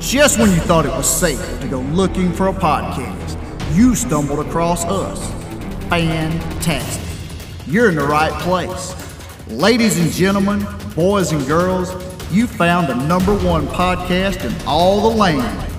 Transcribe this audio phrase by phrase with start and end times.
[0.00, 3.36] Just when you thought it was safe to go looking for a podcast,
[3.76, 5.30] you stumbled across us.
[5.88, 7.02] Fantastic.
[7.66, 8.94] You're in the right place.
[9.48, 10.64] Ladies and gentlemen,
[10.94, 11.90] boys and girls,
[12.32, 15.72] you found the number one podcast in all the land.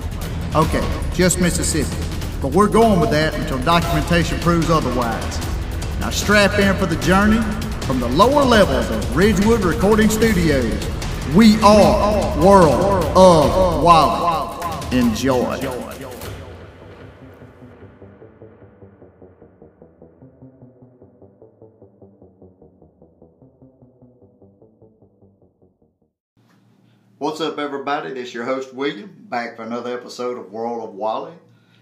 [0.54, 1.96] Okay, just Mississippi.
[2.40, 5.38] But we're going with that until documentation proves otherwise.
[6.00, 7.40] Now strap in for the journey
[7.88, 10.86] from the lower levels of Ridgewood Recording Studios.
[11.34, 14.98] We are World of Wally.
[14.98, 15.56] Enjoy.
[27.16, 28.12] What's up, everybody?
[28.12, 31.32] This is your host, William, back for another episode of World of Wally.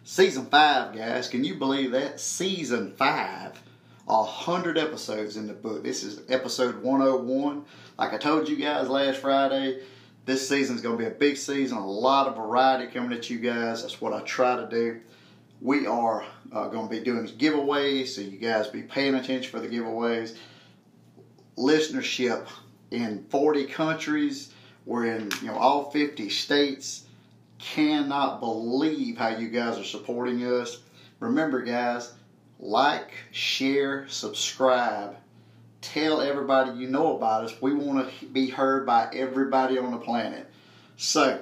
[0.05, 1.29] Season 5, guys.
[1.29, 2.21] Can you believe that?
[2.21, 3.61] Season 5.
[4.09, 5.83] A hundred episodes in the book.
[5.83, 7.65] This is episode 101.
[7.99, 9.81] Like I told you guys last Friday,
[10.27, 13.29] this season is going to be a big season, a lot of variety coming at
[13.29, 13.83] you guys.
[13.83, 15.01] That's what I try to do.
[15.61, 19.59] We are uh, going to be doing giveaways, so you guys be paying attention for
[19.59, 20.37] the giveaways.
[21.59, 22.47] Listenership
[22.93, 24.53] in 40 countries.
[24.85, 27.07] We're in you know all 50 states.
[27.59, 30.79] Cannot believe how you guys are supporting us.
[31.19, 32.13] Remember, guys,
[32.59, 35.17] like, share, subscribe
[35.87, 37.63] tell everybody you know about us.
[37.63, 40.47] We want to be heard by everybody on the planet.
[40.97, 41.41] So,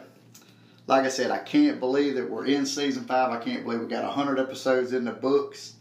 [0.86, 3.30] like I said, I can't believe that we're in season five.
[3.30, 5.74] I can't believe we got 100 episodes in the books.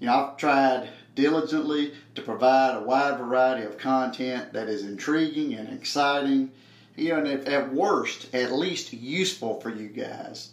[0.00, 5.54] You know, I've tried diligently to provide a wide variety of content that is intriguing
[5.54, 6.50] and exciting.
[6.96, 10.50] You know, and if, at worst, at least useful for you guys.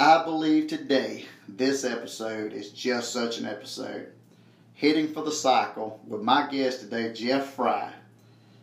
[0.00, 4.12] I believe today this episode is just such an episode
[4.74, 7.92] hitting for the cycle with my guest today, Jeff Fry.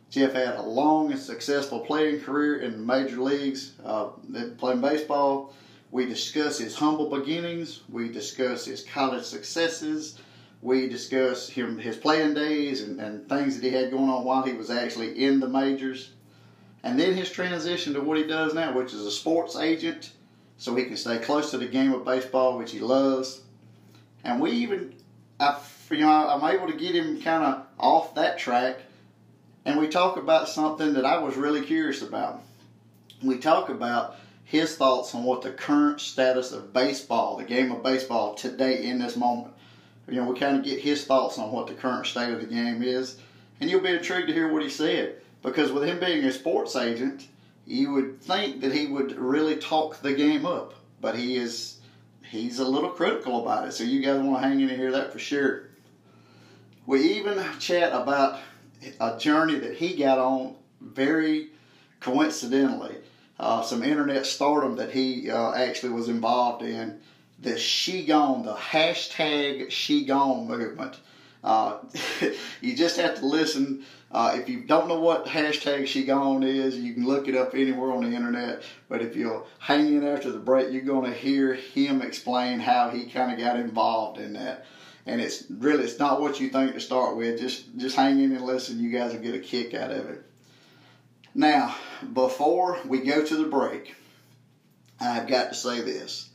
[0.09, 4.11] Jeff had a long and successful playing career in the major leagues, uh,
[4.57, 5.53] playing baseball.
[5.91, 7.81] We discuss his humble beginnings.
[7.89, 10.17] We discuss his college successes.
[10.61, 14.43] We discuss him, his playing days and, and things that he had going on while
[14.43, 16.11] he was actually in the majors.
[16.81, 20.11] And then his transition to what he does now, which is a sports agent,
[20.57, 23.41] so he can stay close to the game of baseball, which he loves.
[24.23, 24.95] And we even,
[25.39, 25.59] I
[25.91, 28.79] you know, I'm able to get him kind of off that track,
[29.65, 32.41] and we talk about something that I was really curious about.
[33.21, 37.83] We talk about his thoughts on what the current status of baseball, the game of
[37.83, 39.53] baseball today in this moment.
[40.07, 42.47] You know, we kind of get his thoughts on what the current state of the
[42.47, 43.17] game is,
[43.59, 45.21] and you'll be intrigued to hear what he said.
[45.41, 47.27] Because with him being a sports agent,
[47.65, 51.79] you would think that he would really talk the game up, but he is
[52.29, 53.71] he's a little critical about it.
[53.73, 55.69] So you guys want to hang in and hear that for sure.
[56.85, 58.39] We even chat about
[58.99, 61.49] a journey that he got on very
[61.99, 62.95] coincidentally.
[63.39, 66.99] Uh, some internet stardom that he uh, actually was involved in.
[67.39, 70.99] The She Gone, the hashtag She Gone movement.
[71.43, 71.79] Uh,
[72.61, 73.83] you just have to listen.
[74.15, 77.53] Uh, if you don't know what hashtag She Gone is, you can look it up
[77.53, 78.63] anywhere on the internet.
[78.87, 82.89] But if you'll hang in after the break, you're going to hear him explain how
[82.89, 84.65] he kind of got involved in that
[85.05, 87.39] and it's really it's not what you think to start with.
[87.39, 88.79] Just just hang in and listen.
[88.79, 90.23] You guys will get a kick out of it.
[91.33, 91.75] Now,
[92.13, 93.95] before we go to the break,
[94.99, 96.29] I've got to say this.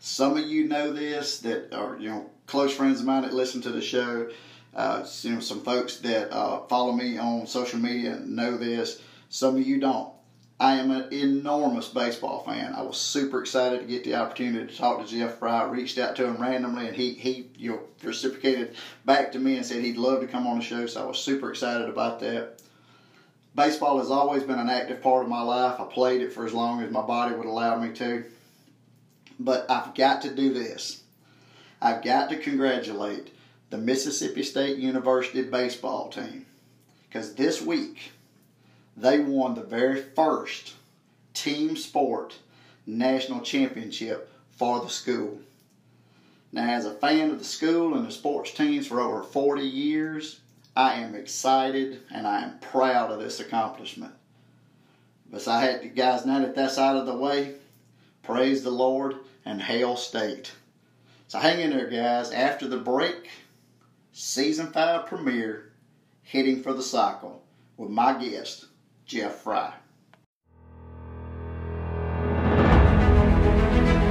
[0.00, 3.60] Some of you know this that are you know close friends of mine that listen
[3.62, 4.30] to the show.
[4.74, 9.02] Uh, you know some folks that uh, follow me on social media know this.
[9.28, 10.12] Some of you don't.
[10.60, 12.74] I am an enormous baseball fan.
[12.74, 15.62] I was super excited to get the opportunity to talk to Jeff Fry.
[15.62, 18.74] I reached out to him randomly, and he he you know reciprocated
[19.04, 20.86] back to me and said he'd love to come on the show.
[20.86, 22.60] So I was super excited about that.
[23.54, 25.80] Baseball has always been an active part of my life.
[25.80, 28.24] I played it for as long as my body would allow me to.
[29.40, 31.02] But I've got to do this.
[31.80, 33.32] I've got to congratulate
[33.70, 36.46] the Mississippi State University baseball team
[37.08, 38.12] because this week
[38.96, 40.74] they won the very first
[41.34, 42.36] team sport
[42.86, 45.38] national championship for the school.
[46.50, 50.40] Now, as a fan of the school and the sports teams for over 40 years,
[50.74, 54.14] I am excited and I am proud of this accomplishment.
[55.30, 57.54] But I had to, guys, now that that's out of the way,
[58.22, 60.52] praise the Lord and hail state.
[61.28, 62.30] So hang in there, guys.
[62.30, 63.28] After the break,
[64.18, 65.70] season five premiere,
[66.22, 67.40] hitting for the cycle
[67.76, 68.66] with my guest,
[69.06, 69.72] Jeff Fry.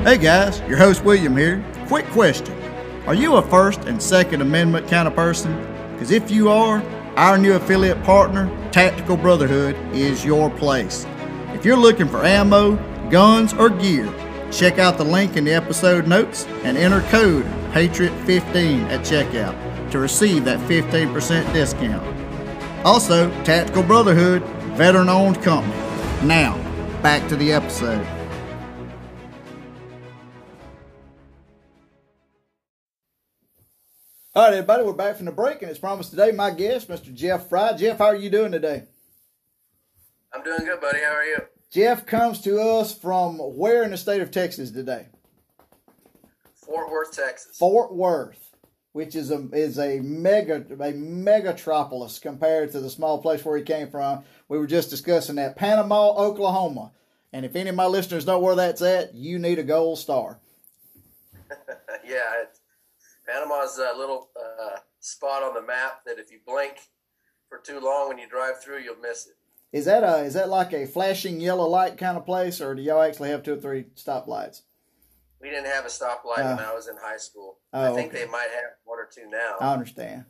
[0.06, 1.62] Hey guys, your host William here.
[1.88, 2.56] Quick question
[3.06, 5.54] Are you a First and Second Amendment kind of person?
[5.92, 6.82] Because if you are,
[7.18, 11.06] our new affiliate partner, Tactical Brotherhood, is your place.
[11.54, 12.78] If you're looking for ammo,
[13.10, 14.10] guns, or gear,
[14.54, 17.44] check out the link in the episode notes and enter code
[17.74, 22.86] PATRIOT15 at checkout to receive that 15% discount.
[22.86, 24.44] Also, Tactical Brotherhood,
[24.76, 25.74] veteran owned company.
[26.26, 26.56] Now,
[27.02, 28.06] back to the episode.
[34.38, 37.12] All right, everybody, we're back from the break, and as promised today, my guest, Mr.
[37.12, 37.74] Jeff Fry.
[37.74, 38.84] Jeff, how are you doing today?
[40.32, 41.00] I'm doing good, buddy.
[41.00, 41.38] How are you?
[41.72, 45.08] Jeff comes to us from where in the state of Texas today?
[46.54, 47.58] Fort Worth, Texas.
[47.58, 48.47] Fort Worth,
[48.98, 53.64] which is a is a mega a megatropolis compared to the small place where he
[53.64, 54.24] came from.
[54.50, 56.94] We were just discussing that Panama, Oklahoma,
[57.32, 60.40] and if any of my listeners know where that's at, you need a gold star.
[62.08, 62.46] yeah,
[63.28, 66.78] Panama's a little uh, spot on the map that if you blink
[67.50, 69.36] for too long when you drive through, you'll miss it.
[69.72, 72.82] Is that a is that like a flashing yellow light kind of place, or do
[72.82, 74.64] y'all actually have two or three stoplights?
[75.42, 77.58] We didn't have a stoplight uh, when I was in high school.
[77.74, 78.26] Oh, I think okay.
[78.26, 79.56] they might have one or two now.
[79.60, 80.26] I understand.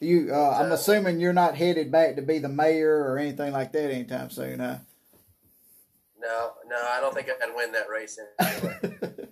[0.00, 3.72] You, uh, I'm assuming you're not headed back to be the mayor or anything like
[3.72, 4.78] that anytime soon, huh?
[6.18, 8.18] No, no, I don't think I'd win that race.
[8.38, 8.78] Anyway.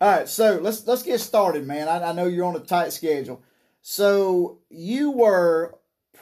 [0.00, 1.88] All right, so let's let's get started, man.
[1.88, 3.42] I, I know you're on a tight schedule.
[3.80, 5.78] So you were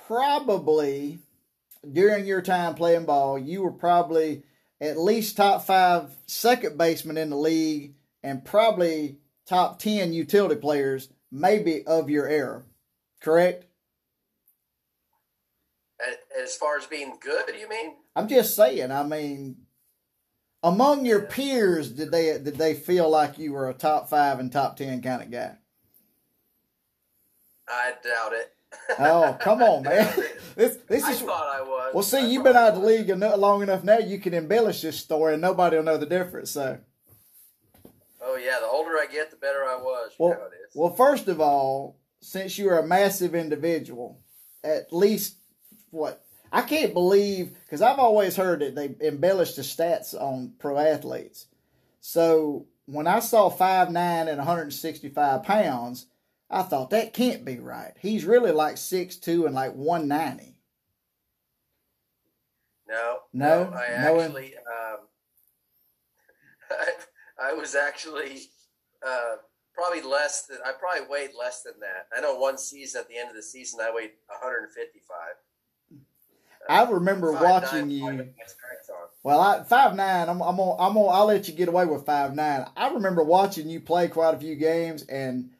[0.07, 1.21] probably
[1.91, 4.43] during your time playing ball, you were probably
[4.81, 11.09] at least top five second baseman in the league, and probably top ten utility players,
[11.31, 12.63] maybe of your era.
[13.21, 13.67] Correct?
[16.43, 17.95] As far as being good, you mean?
[18.17, 18.91] I'm just saying.
[18.91, 19.57] I mean,
[20.63, 24.51] among your peers, did they did they feel like you were a top five and
[24.51, 25.57] top ten kind of guy?
[27.69, 28.55] I doubt it.
[28.99, 30.13] Oh, come on, man!
[30.57, 31.21] This this I is.
[31.21, 31.95] thought I was.
[31.95, 33.99] Well, see, I you've been out of the league eno- long enough now.
[33.99, 36.51] You can embellish this story, and nobody will know the difference.
[36.51, 36.79] So,
[38.21, 40.11] Oh yeah, the older I get, the better I was.
[40.19, 44.21] You well, well, first of all, since you are a massive individual,
[44.63, 45.37] at least
[45.91, 50.79] what I can't believe because I've always heard that they embellish the stats on pro
[50.79, 51.47] athletes.
[52.01, 56.07] So when I saw five nine and 165 pounds,
[56.51, 57.93] I thought that can't be right.
[58.01, 60.57] He's really like six two and like 190.
[62.89, 63.73] No, No?
[63.73, 64.99] I No, actually, um,
[66.71, 66.93] I,
[67.51, 68.41] I was actually
[69.07, 69.37] uh,
[69.75, 70.59] probably less than.
[70.67, 72.09] I probably weighed less than that.
[72.17, 75.17] I know one season at the end of the season, I weighed 155.
[76.69, 78.01] I remember Five watching nine, you.
[78.05, 79.09] five nine strength on.
[79.23, 80.29] Well, I five nine.
[80.29, 82.67] I'm I'm on, I'm on, I'll let you get away with five nine.
[82.77, 85.51] I remember watching you play quite a few games, and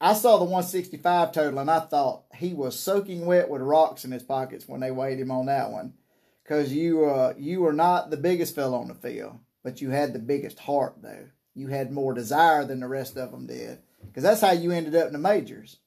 [0.00, 4.10] I saw the 165 total, and I thought he was soaking wet with rocks in
[4.10, 5.94] his pockets when they weighed him on that one,
[6.42, 10.12] because you uh you were not the biggest fellow on the field, but you had
[10.12, 11.28] the biggest heart though.
[11.54, 14.94] You had more desire than the rest of them did, because that's how you ended
[14.94, 15.78] up in the majors.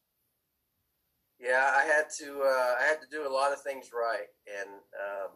[1.40, 2.42] Yeah, I had to.
[2.42, 4.28] Uh, I had to do a lot of things right,
[4.60, 5.32] and um,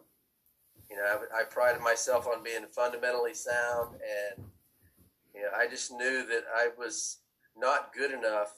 [0.89, 4.45] you know, I, I prided myself on being fundamentally sound, and
[5.35, 7.19] you know, I just knew that I was
[7.55, 8.51] not good enough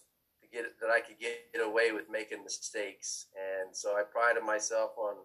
[0.51, 5.15] get that I could get away with making mistakes, and so I prided myself on,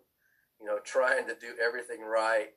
[0.61, 2.49] you know, trying to do everything right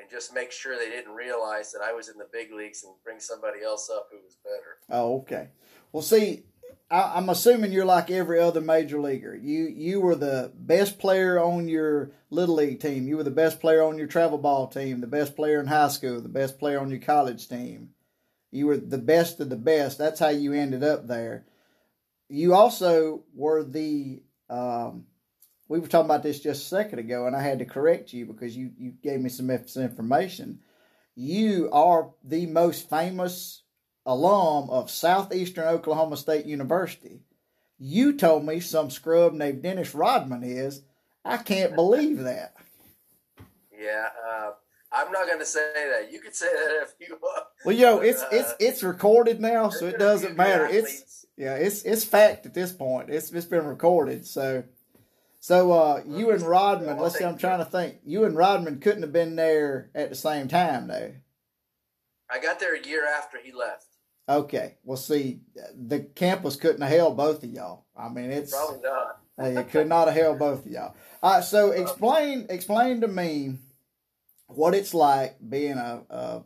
[0.00, 2.94] and just make sure they didn't realize that I was in the big leagues and
[3.04, 4.78] bring somebody else up who was better.
[4.90, 5.48] Oh, okay.
[5.92, 6.44] Well, see,
[6.90, 9.34] I, I'm assuming you're like every other major leaguer.
[9.34, 13.08] You you were the best player on your little league team.
[13.08, 15.00] You were the best player on your travel ball team.
[15.00, 16.20] The best player in high school.
[16.20, 17.90] The best player on your college team.
[18.50, 19.98] You were the best of the best.
[19.98, 21.44] That's how you ended up there.
[22.28, 24.22] You also were the.
[24.50, 25.04] Um,
[25.68, 28.26] we were talking about this just a second ago, and I had to correct you
[28.26, 30.60] because you you gave me some information.
[31.14, 33.62] You are the most famous
[34.06, 37.20] alum of Southeastern Oklahoma State University.
[37.78, 40.82] You told me some scrub named Dennis Rodman is.
[41.24, 42.54] I can't believe that.
[43.78, 44.50] Yeah, uh,
[44.90, 46.10] I'm not going to say that.
[46.10, 47.44] You could say that if you want.
[47.64, 50.66] Well, yo, it's Uh, it's it's recorded now, so it doesn't matter.
[50.66, 53.10] It's yeah, it's it's fact at this point.
[53.10, 54.26] It's it's been recorded.
[54.26, 54.64] So
[55.38, 58.00] so uh you and Rodman, let's see, I'm trying to think.
[58.04, 61.12] You and Rodman couldn't have been there at the same time though.
[62.28, 63.86] I got there a year after he left.
[64.28, 64.78] Okay.
[64.82, 65.40] Well see,
[65.74, 67.86] the campus couldn't have held both of y'all.
[67.96, 69.20] I mean it's Probably not.
[69.40, 70.96] It could not have held both of y'all.
[71.22, 73.54] All right, so explain explain to me
[74.48, 76.42] what it's like being a, a,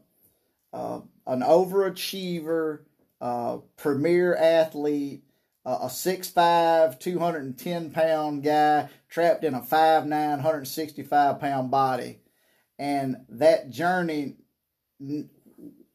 [0.75, 2.81] a an overachiever,
[3.23, 5.23] uh, premier athlete,
[5.65, 12.19] a six five, 210 pound guy trapped in a 5'9, 165 pound body.
[12.81, 14.35] And that journey,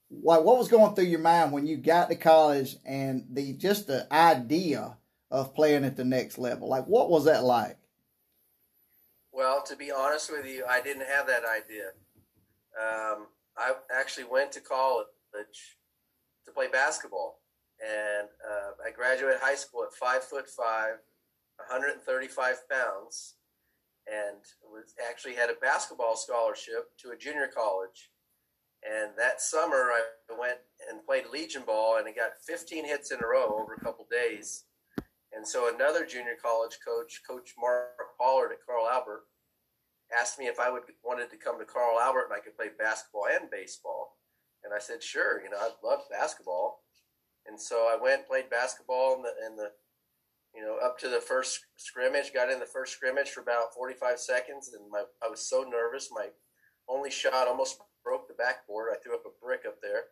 [0.07, 3.88] what, what was going through your mind when you got to college and the just
[3.88, 4.96] the idea
[5.29, 6.69] of playing at the next level?
[6.69, 7.77] Like, what was that like?
[9.34, 11.88] Well, to be honest with you, I didn't have that idea.
[12.79, 15.76] Um, I actually went to college
[16.48, 17.38] to play basketball
[17.80, 20.98] and uh, I graduated high school at five foot five,
[21.58, 23.36] 135 pounds,
[24.08, 28.10] and was actually had a basketball scholarship to a junior college.
[28.84, 30.01] And that summer, I
[30.39, 33.84] went and played Legion ball, and I got 15 hits in a row over a
[33.84, 34.66] couple days.
[35.34, 37.89] And so another junior college coach, Coach Mark
[38.20, 39.24] Pollard at Carl Albert,
[40.18, 42.70] asked me if I would wanted to come to Carl Albert and I could play
[42.80, 44.16] basketball and baseball.
[44.63, 45.41] And I said, sure.
[45.43, 46.83] You know, I love basketball.
[47.47, 49.71] And so I went played basketball in the, in the
[50.57, 54.19] you know, up to the first scrimmage, got in the first scrimmage for about 45
[54.19, 56.09] seconds, and my I was so nervous.
[56.11, 56.27] My
[56.89, 58.89] only shot almost broke the backboard.
[58.91, 60.05] I threw up a brick up there,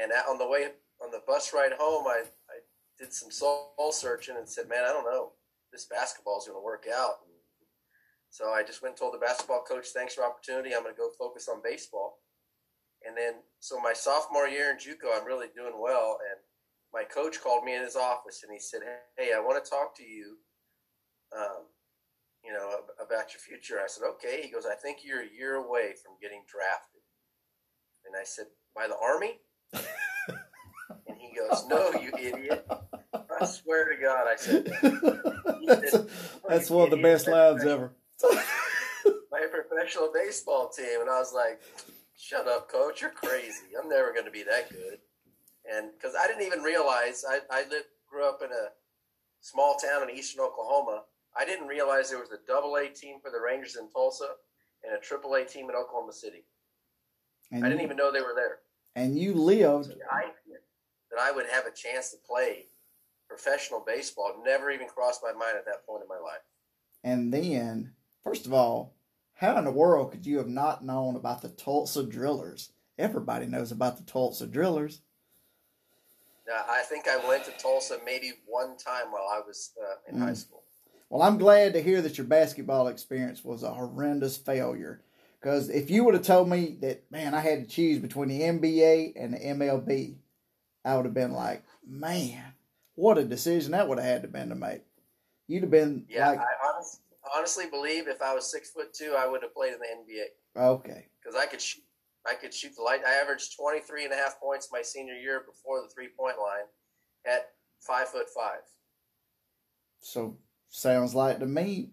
[0.00, 0.68] and on the way
[1.02, 2.56] on the bus ride home, I, I
[2.98, 5.32] did some soul searching and said, "Man, I don't know,
[5.72, 7.34] this basketball is going to work out." And
[8.30, 10.72] so I just went and told the basketball coach, "Thanks for opportunity.
[10.72, 12.20] I'm going to go focus on baseball."
[13.06, 16.40] And then, so my sophomore year in JUCO, I'm really doing well, and
[16.92, 18.80] my coach called me in his office and he said,
[19.18, 20.38] "Hey, I want to talk to you,
[21.36, 21.66] um,
[22.42, 22.70] you know,
[23.04, 26.12] about your future." I said, "Okay." He goes, "I think you're a year away from
[26.22, 27.02] getting drafted,"
[28.06, 29.40] and I said, "By the army?"
[29.72, 32.66] and he goes, "No, you idiot."
[33.40, 34.64] I swear to God, I said.
[35.66, 35.96] that's,
[36.48, 37.92] that's one of the best lines ever.
[39.30, 41.60] my professional baseball team, and I was like,
[42.16, 43.00] "Shut up, coach!
[43.00, 43.76] You're crazy.
[43.80, 44.98] I'm never going to be that good."
[45.70, 48.68] and because I didn't even realize I, I lived, grew up in a
[49.40, 51.04] small town in eastern Oklahoma.
[51.36, 54.28] I didn't realize there was a double A team for the Rangers in Tulsa
[54.84, 56.44] and a triple A team in Oklahoma City.
[57.50, 58.58] And I didn't you, even know they were there.
[58.94, 60.26] And you lived I,
[61.10, 62.66] that I would have a chance to play
[63.28, 66.42] professional baseball never even crossed my mind at that point in my life.
[67.02, 67.92] And then,
[68.22, 68.94] first of all,
[69.34, 72.70] how in the world could you have not known about the Tulsa Drillers?
[72.98, 75.00] Everybody knows about the Tulsa Drillers.
[76.68, 80.26] I think I went to Tulsa maybe one time while I was uh, in mm.
[80.26, 80.62] high school.
[81.08, 85.02] Well, I'm glad to hear that your basketball experience was a horrendous failure.
[85.40, 88.40] Because if you would have told me that, man, I had to choose between the
[88.40, 90.16] NBA and the MLB,
[90.84, 92.42] I would have been like, man,
[92.94, 94.82] what a decision that would have had to been to make.
[95.46, 96.30] You'd have been yeah.
[96.30, 96.73] Like, I
[97.36, 100.62] honestly, believe if I was six foot two, I would have played in the NBA.
[100.62, 101.06] Okay.
[101.22, 101.82] Because I could shoot
[102.26, 103.00] I could shoot the light.
[103.06, 106.64] I averaged 23 and a half points my senior year before the three point line
[107.26, 107.50] at
[107.80, 108.60] five foot five.
[110.00, 110.38] So
[110.68, 111.90] sounds like to me,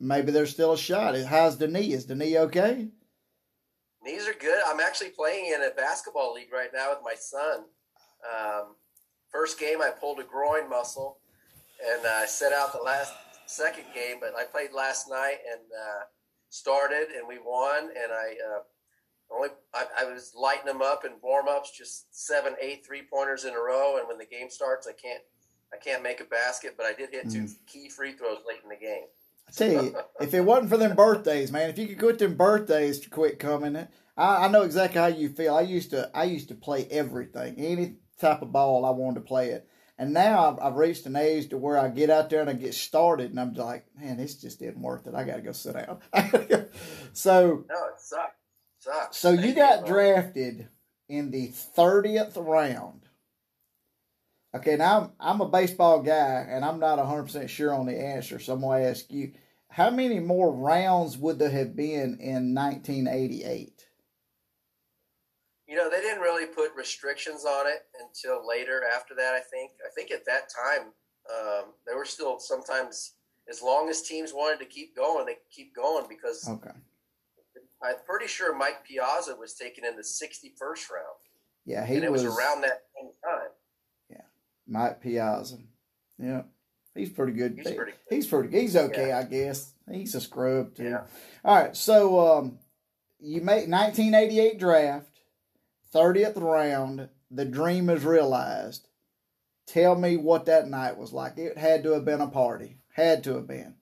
[0.00, 1.18] maybe there's still a shot.
[1.22, 1.92] How's the knee?
[1.92, 2.88] Is the knee okay?
[4.02, 4.60] Knees are good.
[4.66, 7.64] I'm actually playing in a basketball league right now with my son.
[8.24, 8.76] Um,
[9.30, 11.18] first game, I pulled a groin muscle,
[11.84, 13.12] and I uh, set out the last
[13.48, 14.16] second game.
[14.20, 16.04] But I played last night and uh,
[16.48, 17.84] started, and we won.
[17.84, 18.60] And I uh,
[19.34, 23.44] only I, I, was lighting them up in warm ups, just seven, eight three pointers
[23.44, 23.98] in a row.
[23.98, 25.22] And when the game starts, I can't
[25.72, 27.56] I can't make a basket, but I did hit two mm.
[27.66, 29.06] key free throws late in the game.
[29.46, 32.36] I tell you, if it wasn't for them birthdays, man, if you could quit them
[32.36, 33.88] birthdays to quit coming, I,
[34.46, 35.54] I know exactly how you feel.
[35.54, 39.26] I used to I used to play everything, any type of ball I wanted to
[39.26, 39.68] play it.
[39.98, 42.52] And now I've, I've, reached an age to where I get out there and I
[42.52, 45.14] get started, and I'm like, man, this just didn't worth it.
[45.14, 45.98] I got to go sit down.
[47.12, 48.36] so no, it sucks.
[48.78, 49.16] Sucks.
[49.16, 50.68] So you got drafted
[51.08, 53.06] in the 30th round.
[54.54, 58.38] Okay, now I'm, I'm a baseball guy and I'm not 100% sure on the answer,
[58.38, 59.32] so I'm going to ask you
[59.68, 63.77] how many more rounds would there have been in 1988?
[65.68, 69.72] You know, they didn't really put restrictions on it until later after that, I think.
[69.86, 70.88] I think at that time,
[71.30, 73.12] um, there were still sometimes,
[73.50, 76.70] as long as teams wanted to keep going, they keep going because okay.
[77.82, 81.18] I'm pretty sure Mike Piazza was taken in the 61st round.
[81.64, 83.50] Yeah, he and it was, was around that same time.
[84.10, 84.22] Yeah,
[84.66, 85.58] Mike Piazza.
[86.18, 86.42] Yeah,
[86.94, 87.56] he's pretty good.
[87.56, 87.92] He's pretty.
[87.92, 87.94] Good.
[88.08, 88.58] He's pretty.
[88.58, 89.18] He's okay, yeah.
[89.18, 89.74] I guess.
[89.90, 90.84] He's a scrub too.
[90.84, 91.02] Yeah.
[91.44, 92.58] All right, so um,
[93.20, 95.17] you make 1988 draft,
[95.94, 97.08] 30th round.
[97.30, 98.88] The dream is realized.
[99.66, 101.36] Tell me what that night was like.
[101.36, 102.78] It had to have been a party.
[102.92, 103.74] Had to have been.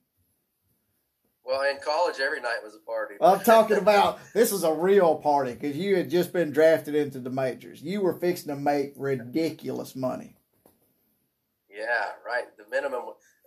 [1.45, 3.15] Well, in college, every night was a party.
[3.21, 7.19] I'm talking about this is a real party because you had just been drafted into
[7.19, 7.81] the majors.
[7.81, 10.35] You were fixing to make ridiculous money.
[11.69, 12.45] Yeah, right.
[12.57, 13.01] The minimum.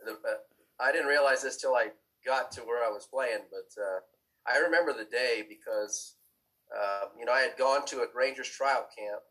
[0.07, 0.37] The, uh,
[0.81, 1.88] I didn't realize this till I
[2.25, 4.00] got to where I was playing, but uh,
[4.47, 6.14] I remember the day because
[6.74, 9.22] uh, you know I had gone to a Rangers trial camp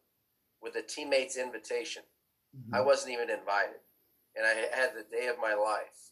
[0.62, 2.04] with a teammate's invitation.
[2.56, 2.76] Mm-hmm.
[2.76, 3.82] I wasn't even invited,
[4.36, 6.12] and I had the day of my life.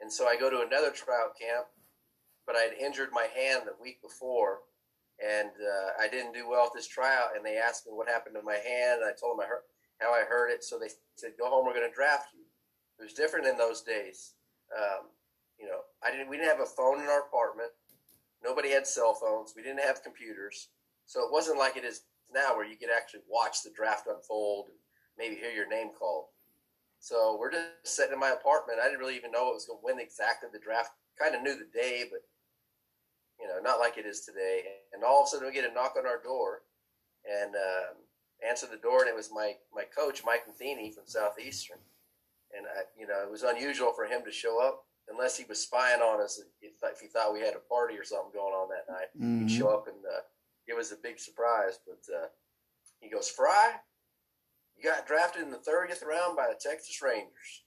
[0.00, 1.66] And so I go to another trial camp,
[2.46, 4.60] but I had injured my hand the week before,
[5.22, 7.30] and uh, I didn't do well at this trial.
[7.34, 9.64] And they asked me what happened to my hand, and I told them I hurt,
[10.00, 10.64] how I hurt it.
[10.64, 11.66] So they said, "Go home.
[11.66, 12.42] We're going to draft you."
[12.98, 14.34] It was different in those days.
[14.76, 15.10] Um,
[15.58, 16.28] you know, I didn't.
[16.28, 17.70] We didn't have a phone in our apartment.
[18.44, 19.54] Nobody had cell phones.
[19.56, 20.68] We didn't have computers,
[21.06, 24.68] so it wasn't like it is now, where you could actually watch the draft unfold
[24.68, 24.78] and
[25.18, 26.26] maybe hear your name called.
[26.98, 28.78] So we're just sitting in my apartment.
[28.80, 30.90] I didn't really even know it was going to win exactly the draft.
[31.18, 32.20] Kind of knew the day, but
[33.40, 34.62] you know, not like it is today.
[34.92, 36.62] And all of a sudden, we get a knock on our door,
[37.26, 37.96] and um,
[38.48, 41.78] answer the door, and it was my my coach, Mike Matheny from Southeastern.
[42.56, 45.62] And I, you know, it was unusual for him to show up unless he was
[45.62, 46.40] spying on us.
[46.60, 49.46] If, if he thought we had a party or something going on that night, mm-hmm.
[49.46, 50.20] he'd show up and uh,
[50.66, 51.78] it was a big surprise.
[51.86, 52.26] But uh,
[53.00, 53.72] he goes, Fry,
[54.76, 57.64] you got drafted in the 30th round by the Texas Rangers.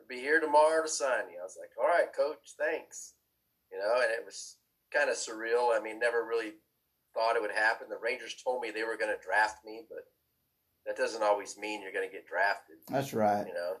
[0.00, 1.38] I'll be here tomorrow to sign you.
[1.40, 3.14] I was like, all right, coach, thanks.
[3.70, 4.56] You know, and it was
[4.92, 5.76] kind of surreal.
[5.76, 6.52] I mean, never really
[7.14, 7.88] thought it would happen.
[7.88, 10.04] The Rangers told me they were going to draft me, but
[10.86, 12.76] that doesn't always mean you're going to get drafted.
[12.88, 13.46] That's right.
[13.46, 13.76] You know,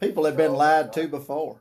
[0.00, 1.60] people have so, been lied to before.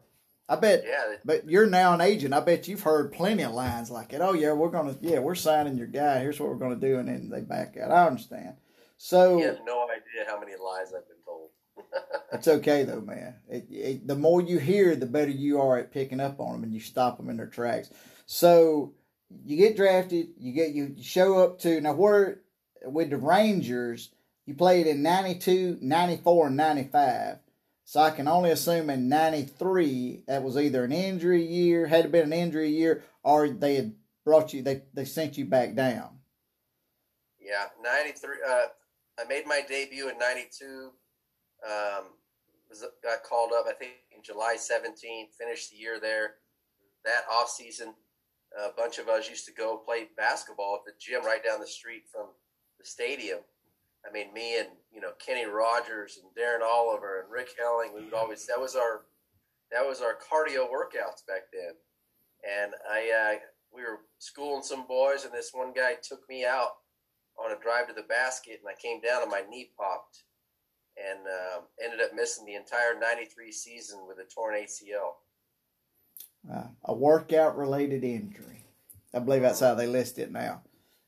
[0.52, 0.84] I bet.
[0.86, 1.16] Yeah.
[1.24, 2.34] But you're now an agent.
[2.34, 4.20] I bet you've heard plenty of lines like it.
[4.20, 6.20] Oh yeah, we're gonna yeah we're signing your guy.
[6.20, 7.90] Here's what we're gonna do, and then they back out.
[7.90, 8.56] I understand.
[8.98, 11.52] So you have no idea how many lies I've been told.
[12.34, 13.36] it's okay though, man.
[13.48, 16.64] It, it, the more you hear, the better you are at picking up on them,
[16.64, 17.90] and you stop them in their tracks.
[18.26, 18.94] So
[19.46, 20.32] you get drafted.
[20.38, 22.42] You get you show up to now where
[22.84, 24.10] with the Rangers.
[24.48, 27.38] You played in 92, 94, and 95.
[27.92, 32.12] So I can only assume in 93, that was either an injury year, had it
[32.14, 36.20] been an injury year, or they had brought you, they, they sent you back down.
[37.38, 38.30] Yeah, 93.
[38.50, 38.68] Uh,
[39.20, 40.92] I made my debut in 92.
[41.66, 42.06] Um,
[42.70, 46.36] was, got called up, I think, in July 17th, finished the year there.
[47.04, 47.94] That off season,
[48.58, 51.68] a bunch of us used to go play basketball at the gym right down the
[51.68, 52.28] street from
[52.80, 53.40] the stadium.
[54.08, 58.04] I mean, me and you know Kenny Rogers and Darren Oliver and Rick Helling, we
[58.04, 59.02] would always that was our
[59.72, 61.74] that was our cardio workouts back then.
[62.44, 63.40] And I uh,
[63.74, 66.78] we were schooling some boys, and this one guy took me out
[67.38, 70.24] on a drive to the basket, and I came down and my knee popped,
[70.98, 75.16] and uh, ended up missing the entire '93 season with a torn ACL.
[76.52, 78.64] Uh, a workout related injury.
[79.14, 80.62] I believe that's how they list it now.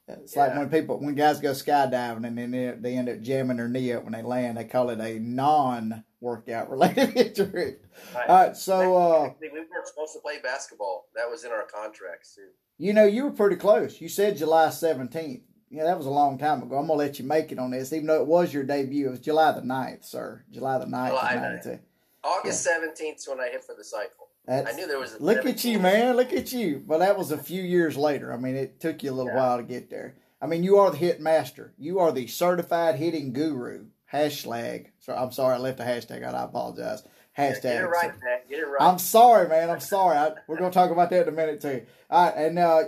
[0.08, 0.48] It's yeah.
[0.48, 3.70] like when people, when guys go skydiving and then they, they end up jamming their
[3.70, 7.78] knee up when they land, they call it a non workout related injury.
[8.14, 8.30] Right.
[8.30, 11.08] All right, so uh, we weren't supposed to play basketball.
[11.16, 12.50] That was in our contracts too.
[12.78, 14.02] You know, you were pretty close.
[14.02, 15.44] You said July seventeenth.
[15.70, 16.78] Yeah, that was a long time ago.
[16.78, 19.08] I'm gonna let you make it on this, even though it was your debut.
[19.08, 20.44] It was July the 9th, sir.
[20.52, 21.10] July the 9th.
[21.10, 21.80] July 9th.
[22.24, 24.23] August seventeenth is when I hit for the cycle.
[24.46, 25.20] That's, I knew there was.
[25.22, 26.18] look at you, man!
[26.18, 26.84] Look at you.
[26.86, 28.34] But that was a few years later.
[28.34, 29.38] I mean, it took you a little yeah.
[29.38, 30.16] while to get there.
[30.42, 31.74] I mean, you are the hit master.
[31.78, 33.86] You are the certified hitting guru.
[34.12, 34.88] Hashtag.
[35.00, 36.36] So I'm sorry, I left a hashtag out.
[36.36, 37.04] I apologize.
[37.38, 37.64] Hashtag.
[37.64, 38.40] Yeah, get it right, man.
[38.50, 38.82] Get it right.
[38.82, 39.70] I'm sorry, man.
[39.70, 40.18] I'm sorry.
[40.18, 41.86] I, we're gonna talk about that in a minute too.
[42.10, 42.84] All right, and uh,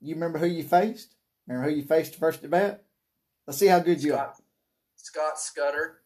[0.00, 1.14] you remember who you faced?
[1.46, 2.84] Remember who you faced first at bat?
[3.46, 4.34] Let's see how good you are.
[4.96, 6.00] Scott Scudder.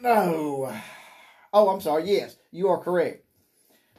[0.00, 0.72] No.
[1.52, 2.10] Oh, I'm sorry.
[2.10, 3.24] Yes, you are correct.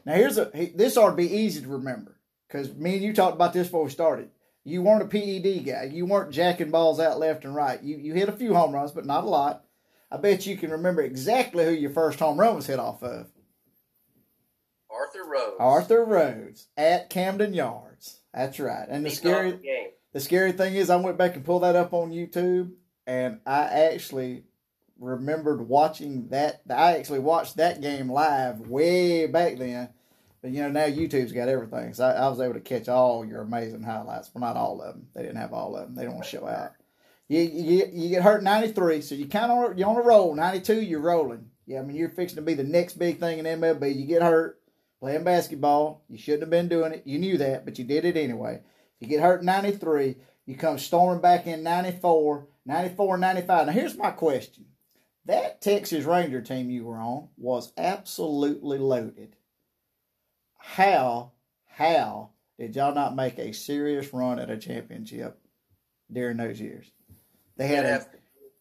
[0.06, 3.36] Now here's a this ought to be easy to remember because me and you talked
[3.36, 4.30] about this before we started.
[4.64, 5.90] You weren't a PED guy.
[5.92, 7.82] You weren't jacking balls out left and right.
[7.82, 9.66] You you hit a few home runs, but not a lot.
[10.12, 13.28] I bet you can remember exactly who your first home run was hit off of.
[14.90, 15.56] Arthur Rhodes.
[15.60, 18.20] Arthur Rhodes at Camden Yards.
[18.34, 18.88] That's right.
[18.90, 21.94] And the scary the, the scary thing is I went back and pulled that up
[21.94, 22.72] on YouTube
[23.08, 24.44] and I actually
[25.02, 26.62] remembered watching that.
[26.70, 29.90] I actually watched that game live way back then.
[30.42, 33.24] But you know now YouTube's got everything, so I, I was able to catch all
[33.24, 34.32] your amazing highlights.
[34.34, 35.08] Well, not all of them.
[35.14, 35.96] They didn't have all of them.
[35.96, 36.72] They don't want to show out.
[37.28, 40.34] You, you you get hurt ninety three, so you kind of you on a roll.
[40.34, 41.52] Ninety two, you're rolling.
[41.68, 43.96] Yeah, I mean you're fixing to be the next big thing in MLB.
[43.96, 44.60] You get hurt
[45.00, 46.04] playing basketball.
[46.10, 47.04] You shouldn't have been doing it.
[47.06, 48.62] You knew that, but you did it anyway.
[49.00, 50.16] You get hurt ninety three.
[50.48, 53.68] You come storming back in 94, 94, 95.
[53.68, 54.66] Now here's my question
[55.26, 59.36] that Texas Ranger team you were on was absolutely loaded.
[60.58, 61.32] How,
[61.66, 62.30] how
[62.60, 65.40] did y'all not make a serious run at a championship
[66.12, 66.92] during those years?
[67.58, 68.10] They had we didn't, a, have,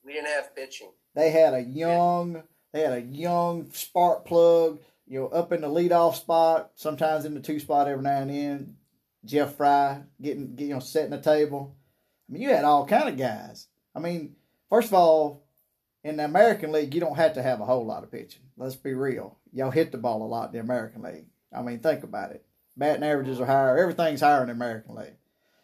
[0.04, 0.90] we didn't have pitching.
[1.14, 2.42] They had a young,
[2.72, 7.34] They had a young spark plug, you know, up in the leadoff spot, sometimes in
[7.34, 8.76] the two spot every now and then.
[9.24, 11.76] Jeff Fry getting, you know, setting the table.
[12.28, 13.66] I mean, you had all kind of guys.
[13.94, 14.36] I mean,
[14.70, 15.42] first of all,
[16.02, 18.42] in the American League, you don't have to have a whole lot of pitching.
[18.56, 19.38] Let's be real.
[19.52, 21.26] Y'all hit the ball a lot in the American League.
[21.54, 22.44] I mean, think about it.
[22.76, 23.76] Batting averages are higher.
[23.76, 25.16] Everything's higher in the American League.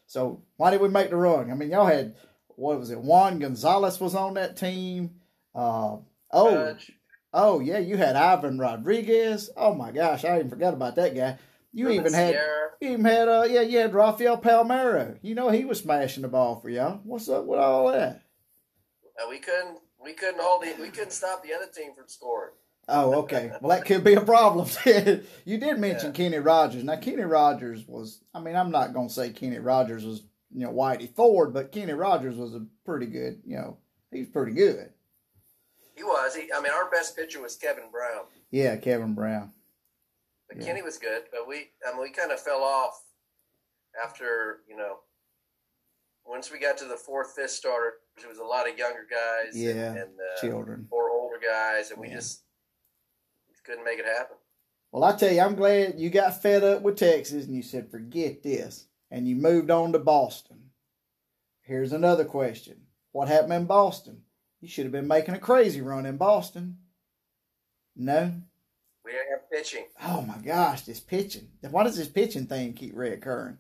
[0.06, 1.50] So why did we make the run?
[1.50, 2.14] I mean, y'all had
[2.56, 3.00] what was it?
[3.00, 5.16] Juan Gonzalez was on that team.
[5.54, 5.98] Uh,
[6.32, 6.92] oh, Pudge.
[7.32, 9.50] oh yeah, you had Ivan Rodriguez.
[9.56, 11.38] Oh my gosh, I even forgot about that guy.
[11.72, 12.34] You even had
[12.80, 15.18] you even had uh yeah you had Rafael Palmeiro.
[15.22, 17.00] You know he was smashing the ball for y'all.
[17.04, 18.22] What's up with all that?
[19.18, 20.78] Uh, we couldn't we couldn't hold it.
[20.78, 22.52] We couldn't stop the other team from scoring.
[22.88, 23.50] Oh, okay.
[23.60, 24.68] Well, that could be a problem.
[25.44, 26.16] you did mention yeah.
[26.16, 26.84] Kenny Rogers.
[26.84, 30.22] Now, Kenny Rogers was, I mean, I'm not going to say Kenny Rogers was,
[30.54, 33.78] you know, Whitey Ford, but Kenny Rogers was a pretty good, you know,
[34.12, 34.90] he's pretty good.
[35.96, 36.36] He was.
[36.36, 38.26] He, I mean, our best pitcher was Kevin Brown.
[38.52, 39.52] Yeah, Kevin Brown.
[40.48, 40.66] But yeah.
[40.66, 43.02] Kenny was good, but we, I mean, we kind of fell off
[44.04, 44.98] after, you know,
[46.24, 49.56] once we got to the fourth, fifth starter, it was a lot of younger guys.
[49.56, 50.88] Yeah, and, and uh, children.
[50.90, 52.14] Or older guys, and we yeah.
[52.14, 52.42] just
[53.66, 54.36] couldn't make it happen.
[54.92, 57.90] Well, I tell you, I'm glad you got fed up with Texas and you said,
[57.90, 58.86] forget this.
[59.10, 60.70] And you moved on to Boston.
[61.60, 62.76] Here's another question
[63.12, 64.22] What happened in Boston?
[64.60, 66.78] You should have been making a crazy run in Boston.
[67.94, 68.32] No?
[69.04, 69.84] We didn't have pitching.
[70.02, 71.48] Oh my gosh, this pitching.
[71.70, 73.58] Why does this pitching thing keep reoccurring?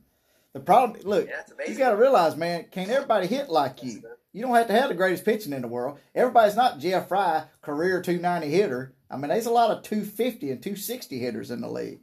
[0.52, 4.02] The problem, look, yeah, you got to realize, man, can't everybody hit like you?
[4.36, 5.98] You don't have to have the greatest pitching in the world.
[6.14, 8.94] Everybody's not Jeff Fry, career 290 hitter.
[9.10, 12.00] I mean, there's a lot of 250 and 260 hitters in the league.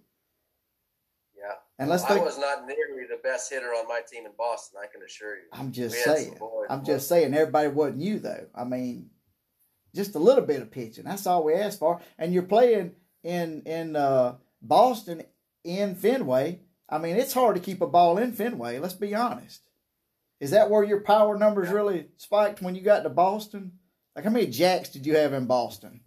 [1.38, 1.54] Yeah.
[1.78, 4.32] And let's well, think, I was not nearly the best hitter on my team in
[4.36, 5.44] Boston, I can assure you.
[5.54, 6.40] I'm just saying.
[6.72, 8.48] I'm just saying everybody wasn't you though.
[8.56, 9.12] I mean,
[9.94, 11.04] just a little bit of pitching.
[11.04, 12.02] That's all we asked for.
[12.18, 12.94] And you're playing
[13.24, 15.22] in in uh, Boston
[15.64, 16.62] in Fenway.
[16.90, 19.62] I mean, it's hard to keep a ball in Fenway, let's be honest.
[20.44, 23.72] Is that where your power numbers really spiked when you got to Boston?
[24.14, 26.02] Like how many jacks did you have in Boston?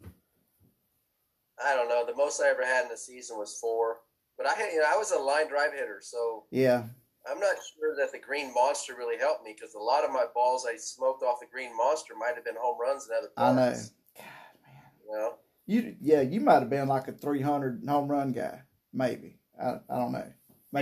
[1.58, 2.04] I don't know.
[2.04, 4.00] The most I ever had in the season was four.
[4.36, 6.82] But I had, you know, I was a line drive hitter, so yeah.
[7.26, 10.26] I'm not sure that the Green Monster really helped me because a lot of my
[10.34, 13.40] balls I smoked off the Green Monster might have been home runs in other parts.
[13.40, 13.72] I know.
[14.18, 14.82] God, man.
[15.06, 15.34] You know?
[15.64, 18.60] You yeah, you might have been like a 300 home run guy,
[18.92, 19.38] maybe.
[19.58, 20.30] I, I don't know.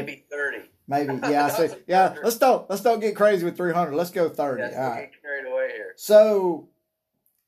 [0.01, 0.59] Maybe, 30.
[0.87, 1.47] Maybe yeah.
[1.47, 1.75] I see.
[1.87, 3.95] Yeah, let's don't let's don't get crazy with 300.
[3.95, 4.63] Let's go 30.
[4.63, 5.11] Yeah, All right.
[5.23, 5.93] carried away here.
[5.97, 6.69] So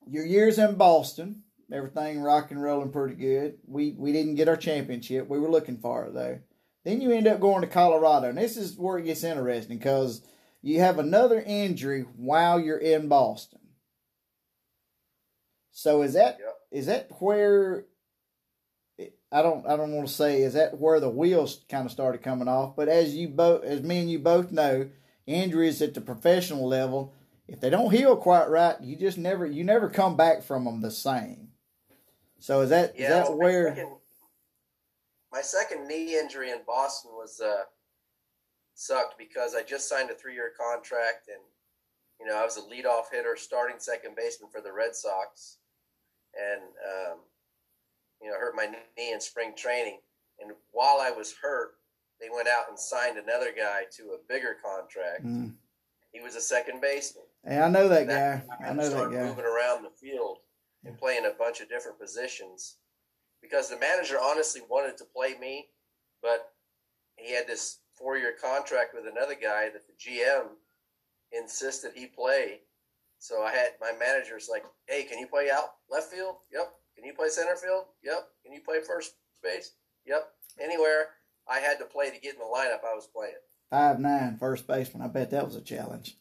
[0.09, 3.57] your years in Boston, everything rock and rolling pretty good.
[3.67, 5.27] We we didn't get our championship.
[5.27, 6.39] We were looking for it though.
[6.83, 10.21] Then you end up going to Colorado, and this is where it gets interesting because
[10.61, 13.59] you have another injury while you're in Boston.
[15.71, 16.55] So is that yep.
[16.71, 17.85] is that where
[19.31, 22.23] I don't I don't want to say is that where the wheels kind of started
[22.23, 24.89] coming off, but as you both as me and you both know,
[25.25, 27.13] injuries at the professional level,
[27.47, 30.81] if they don't heal quite right, you just never you never come back from them
[30.81, 31.49] the same.
[32.39, 33.69] So is that yeah, is that well, where?
[33.69, 33.97] My second,
[35.33, 37.63] my second, knee injury in Boston was uh,
[38.75, 41.41] sucked because I just signed a three year contract and
[42.19, 45.57] you know I was a leadoff hitter, starting second baseman for the Red Sox,
[46.33, 47.36] and um, you know hurt
[48.57, 49.99] my knee in spring training.
[50.39, 51.75] And while I was hurt,
[52.19, 55.25] they went out and signed another guy to a bigger contract.
[55.25, 55.53] Mm.
[56.11, 57.25] He was a second baseman.
[57.45, 58.67] Hey, I know that, that guy.
[58.67, 59.23] I know that guy.
[59.23, 60.39] Moving around the field
[60.83, 62.77] and playing a bunch of different positions
[63.41, 65.67] because the manager honestly wanted to play me,
[66.21, 66.53] but
[67.15, 70.47] he had this four year contract with another guy that the GM
[71.31, 72.61] insisted he play.
[73.19, 76.37] So I had my manager's like, "Hey, can you play out left field?
[76.51, 76.73] Yep.
[76.97, 77.85] Can you play center field?
[78.03, 78.27] Yep.
[78.43, 79.73] Can you play first base?
[80.07, 80.27] Yep.
[80.59, 81.09] Anywhere
[81.47, 83.35] I had to play to get in the lineup, I was playing.
[83.69, 85.03] Five nine first baseman.
[85.03, 86.17] I bet that was a challenge.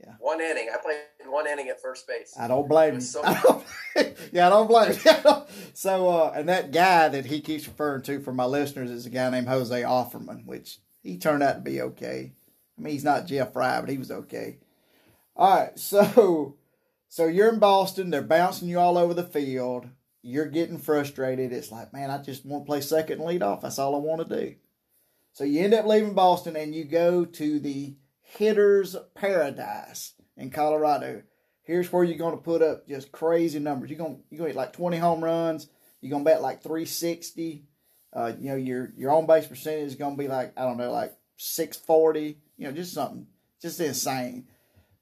[0.00, 0.14] Yeah.
[0.18, 0.68] One inning.
[0.72, 2.34] I played one inning at first base.
[2.38, 3.00] I don't blame you.
[3.00, 3.22] So
[4.32, 5.42] yeah, I don't blame you.
[5.74, 9.10] so, uh, and that guy that he keeps referring to for my listeners is a
[9.10, 12.32] guy named Jose Offerman, which he turned out to be okay.
[12.78, 14.58] I mean, he's not Jeff Fry, but he was okay.
[15.34, 16.56] All right, so
[17.08, 18.10] so you're in Boston.
[18.10, 19.88] They're bouncing you all over the field.
[20.22, 21.52] You're getting frustrated.
[21.52, 23.62] It's like, man, I just want to play second and lead off.
[23.62, 24.54] That's all I want to do.
[25.32, 31.22] So you end up leaving Boston and you go to the hitter's paradise in Colorado.
[31.62, 33.90] Here's where you're going to put up just crazy numbers.
[33.90, 35.68] You're going you're going to hit like 20 home runs.
[36.00, 37.64] You're going to bet like 360.
[38.12, 40.78] Uh, you know your your on base percentage is going to be like I don't
[40.78, 42.38] know like 640.
[42.56, 43.26] You know just something
[43.60, 44.46] just insane.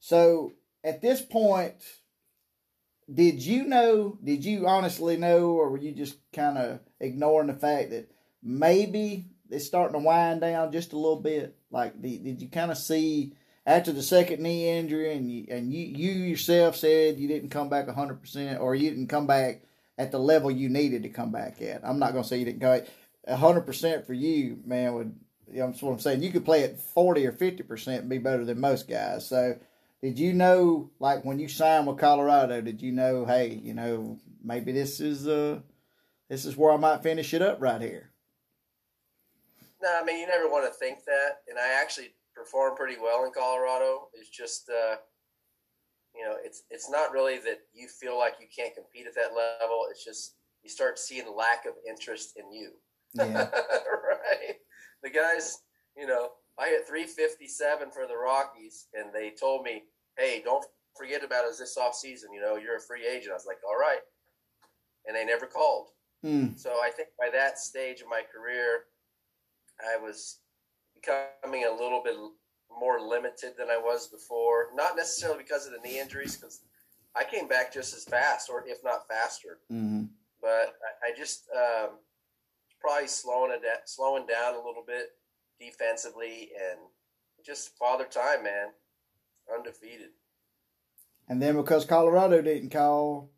[0.01, 1.75] So at this point,
[3.13, 4.19] did you know?
[4.23, 8.11] Did you honestly know, or were you just kind of ignoring the fact that
[8.43, 11.57] maybe it's starting to wind down just a little bit?
[11.71, 13.35] Like, did, did you kind of see
[13.67, 17.69] after the second knee injury, and you and you you yourself said you didn't come
[17.69, 19.63] back hundred percent, or you didn't come back
[19.99, 21.85] at the level you needed to come back at?
[21.85, 22.85] I'm not going to say you didn't go
[23.29, 24.95] hundred percent for you, man.
[24.95, 25.15] Would
[25.53, 26.23] you know, that's what I'm saying.
[26.23, 29.27] You could play at forty or fifty percent and be better than most guys.
[29.27, 29.57] So
[30.05, 34.19] did you know, like when you signed with Colorado, did you know, hey, you know,
[34.45, 35.61] maybe this is uh
[36.29, 38.11] this is where I might finish it up right here?
[39.83, 43.25] No, I mean you never want to think that, and I actually performed pretty well
[43.25, 44.09] in Colorado.
[44.13, 44.97] It's just, uh,
[46.15, 49.35] you know, it's it's not really that you feel like you can't compete at that
[49.35, 49.87] level.
[49.91, 52.73] It's just you start seeing lack of interest in you.
[53.15, 53.49] Yeah.
[53.49, 54.57] right.
[55.03, 55.63] The guys,
[55.97, 59.85] you know, I hit 357 for the Rockies, and they told me
[60.17, 60.65] hey, don't
[60.97, 62.33] forget about us this off season.
[62.33, 63.33] You know, you're a free agent.
[63.33, 64.01] I was like, all right.
[65.07, 65.89] And they never called.
[66.25, 66.59] Mm.
[66.59, 68.85] So I think by that stage of my career,
[69.81, 70.39] I was
[70.95, 72.17] becoming a little bit
[72.79, 74.69] more limited than I was before.
[74.75, 76.61] Not necessarily because of the knee injuries, because
[77.15, 79.59] I came back just as fast, or if not faster.
[79.71, 80.05] Mm-hmm.
[80.41, 80.75] But
[81.05, 81.91] I, I just um,
[82.81, 85.11] probably slowing it slowing down a little bit
[85.61, 86.81] defensively, and
[87.45, 88.69] just father time, man
[89.53, 90.11] undefeated.
[91.29, 93.31] And then because Colorado didn't call,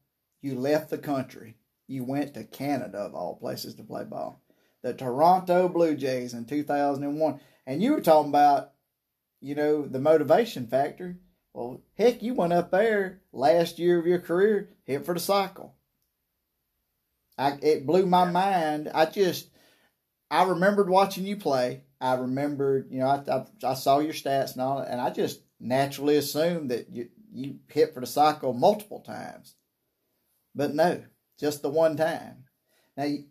[0.42, 1.56] you left the country.
[1.86, 4.42] You went to Canada, of all places, to play ball.
[4.82, 7.40] The Toronto Blue Jays in 2001.
[7.66, 8.72] And you were talking about,
[9.40, 11.18] you know, the motivation factor.
[11.54, 15.74] Well, heck, you went up there last year of your career, hit for the cycle.
[17.38, 18.90] I, it blew my mind.
[18.92, 19.48] I just,
[20.30, 21.82] I remembered watching you play.
[22.00, 25.40] I remembered, you know, I, I, I saw your stats and all, and I just
[25.60, 29.54] naturally assume that you, you hit for the cycle multiple times.
[30.54, 31.02] But no,
[31.38, 32.44] just the one time.
[32.96, 33.26] Now, yeah.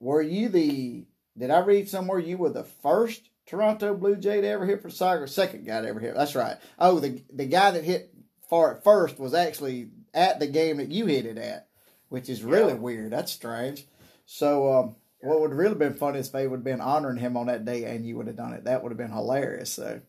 [0.00, 1.06] were you the,
[1.38, 4.88] did I read somewhere you were the first Toronto Blue Jay to ever hit for
[4.88, 6.14] the cycle, or second guy to ever hit?
[6.14, 6.56] That's right.
[6.78, 8.12] Oh, the, the guy that hit
[8.48, 11.68] far at first was actually at the game that you hit it at,
[12.08, 12.78] which is really yeah.
[12.78, 13.12] weird.
[13.12, 13.86] That's strange.
[14.26, 17.36] So, um, what would have really been funny if they would have been honoring him
[17.36, 18.64] on that day and you would have done it.
[18.64, 19.72] That would have been hilarious.
[19.72, 20.00] So,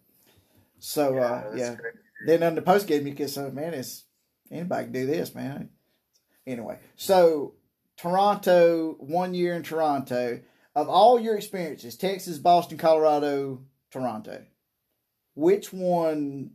[0.86, 1.76] so yeah, uh, yeah.
[2.26, 4.04] then on the post game you can say, man, it's
[4.52, 5.70] anybody can do this, man.
[6.46, 7.54] Anyway, so
[7.96, 10.42] Toronto, one year in Toronto.
[10.76, 14.44] Of all your experiences, Texas, Boston, Colorado, Toronto,
[15.36, 16.52] which one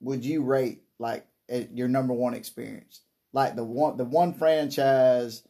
[0.00, 3.00] would you rate like your number one experience?
[3.32, 5.44] Like the one, the one franchise,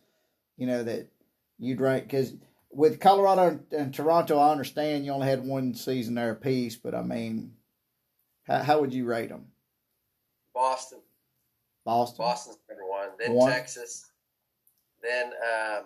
[0.56, 1.08] you know that
[1.58, 2.34] you'd rank because
[2.70, 7.02] with Colorado and Toronto, I understand you only had one season there apiece, but I
[7.02, 7.54] mean,
[8.50, 9.46] how, how would you rate them?
[10.54, 10.98] Boston.
[11.84, 12.24] Boston.
[12.24, 13.10] Boston's number one.
[13.18, 13.50] Then one.
[13.50, 14.10] Texas.
[15.02, 15.84] Then um,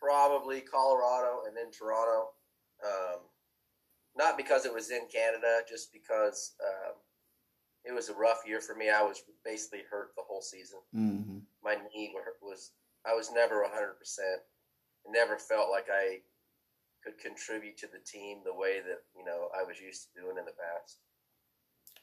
[0.00, 2.30] probably Colorado, and then Toronto.
[2.84, 3.20] Um,
[4.16, 6.94] not because it was in Canada, just because um,
[7.84, 8.90] it was a rough year for me.
[8.90, 10.78] I was basically hurt the whole season.
[10.94, 11.38] Mm-hmm.
[11.64, 12.72] My knee was.
[13.04, 14.40] I was never hundred percent.
[15.08, 16.20] Never felt like I
[17.02, 20.38] could contribute to the team the way that you know I was used to doing
[20.38, 20.98] in the past.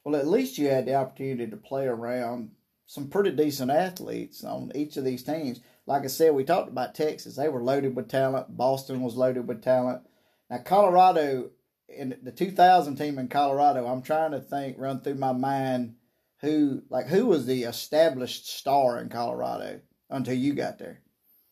[0.03, 2.51] Well, at least you had the opportunity to play around
[2.85, 5.59] some pretty decent athletes on each of these teams.
[5.85, 8.55] Like I said, we talked about Texas; they were loaded with talent.
[8.57, 10.03] Boston was loaded with talent.
[10.49, 11.51] Now, Colorado,
[11.87, 15.95] in the 2000 team in Colorado, I'm trying to think, run through my mind
[16.41, 21.01] who, like, who was the established star in Colorado until you got there.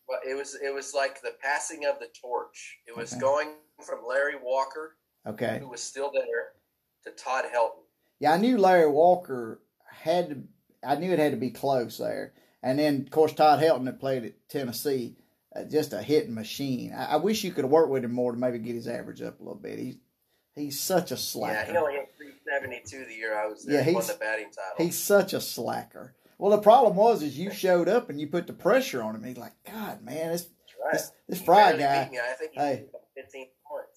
[0.07, 2.79] Well, it was it was like the passing of the torch.
[2.87, 3.21] It was okay.
[3.21, 3.53] going
[3.85, 6.53] from Larry Walker, okay, who was still there,
[7.03, 7.83] to Todd Helton.
[8.19, 10.37] Yeah, I knew Larry Walker had to.
[10.83, 13.99] I knew it had to be close there, and then of course Todd Helton had
[13.99, 15.17] played at Tennessee,
[15.55, 16.93] uh, just a hitting machine.
[16.93, 19.21] I, I, wish you could have worked with him more to maybe get his average
[19.21, 19.77] up a little bit.
[19.77, 19.97] He's
[20.55, 21.53] he's such a slacker.
[21.53, 23.79] Yeah, he only hit three seventy two the year I was there.
[23.79, 24.85] Yeah, he's, won the batting title.
[24.85, 26.15] He's such a slacker.
[26.37, 29.23] Well, the problem was is you showed up and you put the pressure on him.
[29.23, 30.47] He's like, God, man, this
[30.83, 30.93] right.
[30.93, 32.09] this, this Fry guy.
[32.53, 32.85] hey,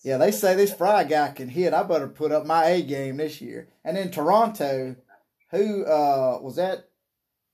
[0.02, 1.74] Yeah, they say this Fry guy can hit.
[1.74, 3.68] I better put up my A game this year.
[3.84, 4.96] And then Toronto,
[5.50, 6.86] who uh, was that?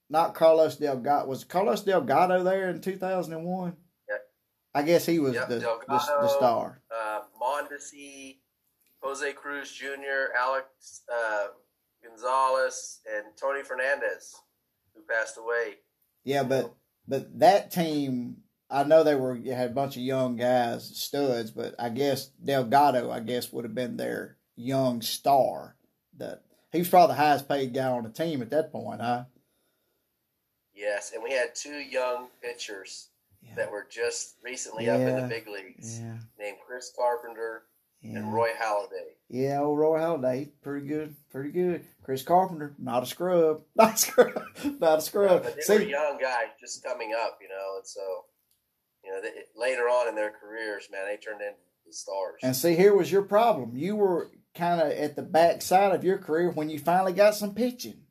[0.09, 1.27] Not Carlos Delgado.
[1.27, 3.77] Was Carlos Delgado there in two thousand and one?
[4.73, 5.49] I guess he was yep.
[5.49, 6.81] the, Delgado, the, the star.
[6.95, 8.37] Uh, Mondesi,
[9.01, 11.47] Jose Cruz Jr., Alex uh,
[12.05, 14.37] Gonzalez, and Tony Fernandez
[14.97, 15.75] who passed away.
[16.25, 16.75] Yeah, but
[17.07, 21.75] but that team, I know they were had a bunch of young guys, studs, but
[21.79, 25.77] I guess Delgado, I guess, would have been their young star.
[26.19, 29.25] That he was probably the highest paid guy on the team at that point, huh?
[30.75, 33.09] Yes, and we had two young pitchers
[33.43, 33.55] Yeah.
[33.55, 36.19] that were just recently up in the big leagues, Yeah.
[36.39, 37.63] named Chris Carpenter
[38.03, 38.19] Yeah.
[38.19, 39.15] and Roy Halladay.
[39.29, 41.87] Yeah, old Roy Halladay, pretty good, pretty good.
[42.07, 44.43] Chris Carpenter, not a scrub, not a scrub,
[44.79, 45.43] not a scrub.
[45.43, 48.01] But they were young guys just coming up, you know, and so
[49.05, 52.39] you know, they, later on in their careers, man, they turned into the stars.
[52.45, 53.73] and see, here was your problem.
[53.75, 57.55] You were kind of at the backside of your career when you finally got some
[57.55, 58.03] pitching.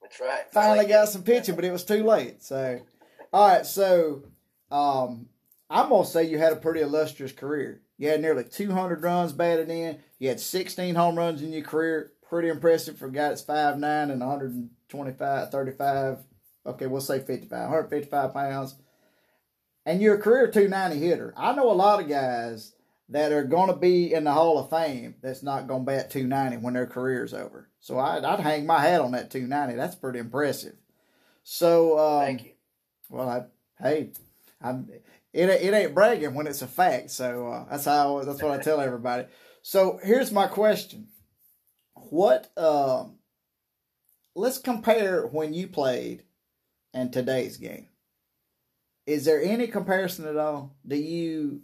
[0.00, 0.50] That's right.
[0.50, 2.42] Finally got some pitching, but it was too late.
[2.42, 2.80] So,
[3.30, 4.22] all right, so
[4.70, 5.26] um,
[5.68, 7.82] I'm gonna say you had a pretty illustrious career.
[7.98, 9.98] You had nearly 200 runs batted in.
[10.18, 12.12] You had 16 home runs in your career.
[12.30, 16.18] Pretty impressive for a guy that's 5'9 and 125, 35.
[16.64, 18.76] Okay, we'll say 55, 155 pounds.
[19.84, 21.34] And you're a career 290 hitter.
[21.36, 22.72] I know a lot of guys
[23.08, 26.10] that are going to be in the Hall of Fame that's not going to bat
[26.10, 27.68] 290 when their career's over.
[27.80, 29.76] So I'd, I'd hang my hat on that 290.
[29.76, 30.76] That's pretty impressive.
[31.42, 32.50] So, um, Thank you.
[33.08, 34.12] well, I, hey,
[34.62, 34.88] I'm
[35.32, 35.48] it.
[35.48, 37.10] It ain't bragging when it's a fact.
[37.10, 38.22] So uh, that's how.
[38.22, 39.26] That's what I tell everybody.
[39.62, 41.08] So here's my question:
[42.10, 42.50] What?
[42.58, 43.14] Um,
[44.34, 46.24] let's compare when you played
[46.92, 47.86] and today's game.
[49.06, 50.76] Is there any comparison at all?
[50.86, 51.62] Do you,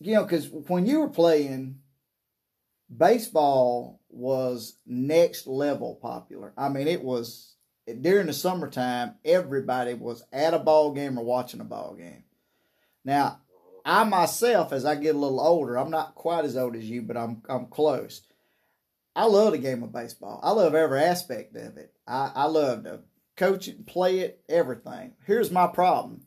[0.00, 1.80] you know, because when you were playing,
[2.94, 6.52] baseball was next level popular.
[6.56, 7.54] I mean, it was
[8.00, 12.24] during the summertime, everybody was at a ball game or watching a ball game.
[13.04, 13.40] Now,
[13.84, 17.02] I myself, as I get a little older, I'm not quite as old as you,
[17.02, 18.22] but I'm I'm close.
[19.16, 20.40] I love the game of baseball.
[20.42, 21.92] I love every aspect of it.
[22.06, 23.00] I, I love to
[23.36, 25.12] coach it, play it, everything.
[25.26, 26.22] Here's my problem.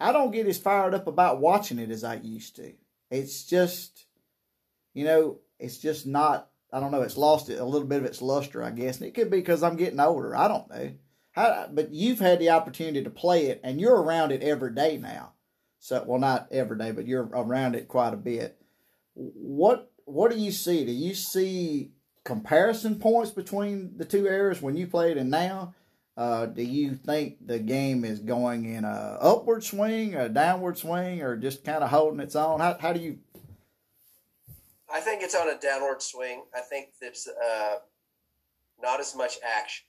[0.00, 2.72] I don't get as fired up about watching it as I used to.
[3.10, 4.06] It's just,
[4.94, 7.02] you know, it's just not I don't know.
[7.02, 9.62] It's lost a little bit of its luster, I guess, and it could be because
[9.62, 10.36] I'm getting older.
[10.36, 10.92] I don't know.
[11.32, 14.98] How, but you've had the opportunity to play it, and you're around it every day
[14.98, 15.32] now.
[15.78, 18.60] So, well, not every day, but you're around it quite a bit.
[19.14, 20.84] What What do you see?
[20.84, 21.92] Do you see
[22.28, 25.74] comparison points between the two eras when you played and now?
[26.14, 31.22] Uh, do you think the game is going in a upward swing, a downward swing,
[31.22, 32.60] or just kind of holding its own?
[32.60, 33.18] How How do you
[34.92, 36.44] I think it's on a downward swing.
[36.54, 37.76] I think there's uh,
[38.80, 39.86] not as much action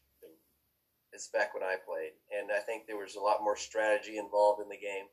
[1.14, 4.62] as back when I played, and I think there was a lot more strategy involved
[4.62, 5.08] in the game,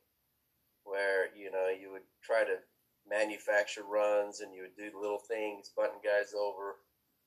[0.85, 2.57] where you know you would try to
[3.09, 6.77] manufacture runs and you would do little things, button guys over,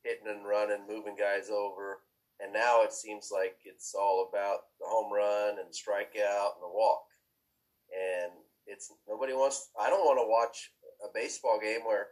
[0.04, 2.00] hitting and running, moving guys over,
[2.40, 6.72] and now it seems like it's all about the home run and strikeout and the
[6.72, 7.04] walk,
[7.92, 8.32] and
[8.66, 9.70] it's nobody wants.
[9.80, 10.72] I don't want to watch
[11.04, 12.08] a baseball game where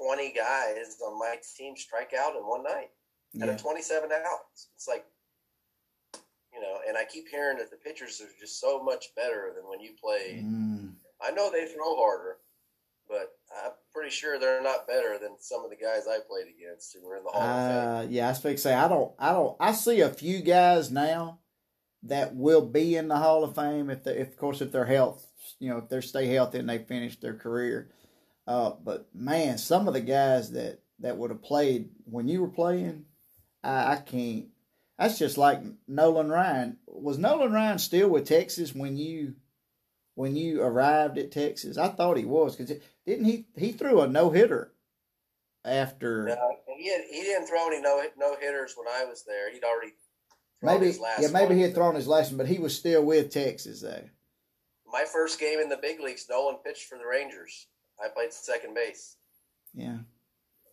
[0.00, 2.90] 20 guys on my team strike out in one night
[3.40, 3.54] out yeah.
[3.54, 4.68] of 27 outs.
[4.74, 5.04] It's like,
[6.52, 9.68] you know, and I keep hearing that the pitchers are just so much better than
[9.68, 10.44] when you played.
[10.44, 10.92] Mm.
[11.22, 12.38] I know they throw harder,
[13.08, 13.32] but
[13.64, 17.06] I'm pretty sure they're not better than some of the guys I played against who
[17.06, 18.08] were in the Hall of Fame.
[18.08, 20.90] Uh, yeah, I was to say I don't, I don't, I see a few guys
[20.90, 21.40] now
[22.04, 24.86] that will be in the Hall of Fame if, they, if of course, if their
[24.86, 25.26] health,
[25.58, 27.90] you know, if they stay healthy and they finish their career.
[28.46, 32.48] Uh, but man, some of the guys that that would have played when you were
[32.48, 33.04] playing,
[33.62, 34.46] I, I can't.
[34.98, 36.76] That's just like Nolan Ryan.
[36.86, 39.34] Was Nolan Ryan still with Texas when you
[40.14, 41.78] when you arrived at Texas?
[41.78, 44.72] I thought he was because didn't he he threw a no hitter
[45.64, 46.24] after.
[46.26, 49.52] No, he, had, he didn't throw any no no hitters when I was there.
[49.52, 49.92] He'd already
[50.60, 52.76] thrown Maybe his last yeah, maybe he had thrown his last one, but he was
[52.76, 54.04] still with Texas though.
[54.92, 57.68] My first game in the big leagues, Nolan pitched for the Rangers.
[58.02, 59.16] I played second base.
[59.72, 59.98] Yeah,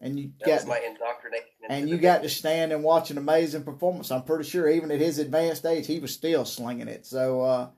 [0.02, 1.46] and you That got was my indoctrination.
[1.70, 4.10] and you got to stand and watch an amazing performance.
[4.12, 7.06] I'm pretty sure even at his advanced age, he was still slinging it.
[7.06, 7.70] So uh,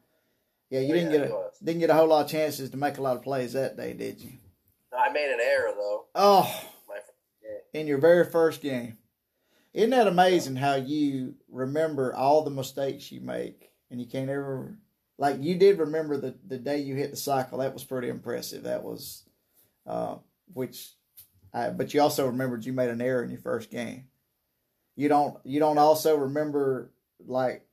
[0.70, 2.98] yeah, you didn't yeah, get a didn't get a whole lot of chances to make
[2.98, 4.34] a lot of plays that day, did you?
[4.92, 6.06] No, I made an error though.
[6.16, 6.96] Oh, My
[7.74, 8.98] in your very first game.
[9.74, 14.78] Isn't that amazing how you remember all the mistakes you make and you can't ever
[15.18, 17.60] like you did remember the the day you hit the cycle.
[17.60, 18.64] That was pretty impressive.
[18.64, 19.24] That was
[19.86, 20.16] uh
[20.54, 20.94] which
[21.54, 24.06] uh, but you also remembered you made an error in your first game.
[24.96, 26.92] You don't you don't also remember
[27.26, 27.66] like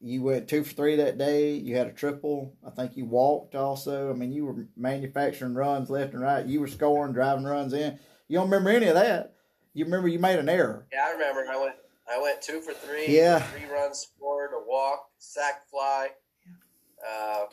[0.00, 1.54] you went two for three that day.
[1.54, 2.54] You had a triple.
[2.64, 4.10] I think you walked also.
[4.10, 6.46] I mean, you were manufacturing runs left and right.
[6.46, 7.98] You were scoring, driving runs in.
[8.28, 9.34] You don't remember any of that.
[9.74, 10.86] You remember you made an error.
[10.92, 11.46] Yeah, I remember.
[11.50, 11.74] I went.
[12.10, 13.14] I went two for three.
[13.14, 13.40] Yeah.
[13.40, 16.08] Three runs scored, a walk, sack fly.
[17.06, 17.44] Uh,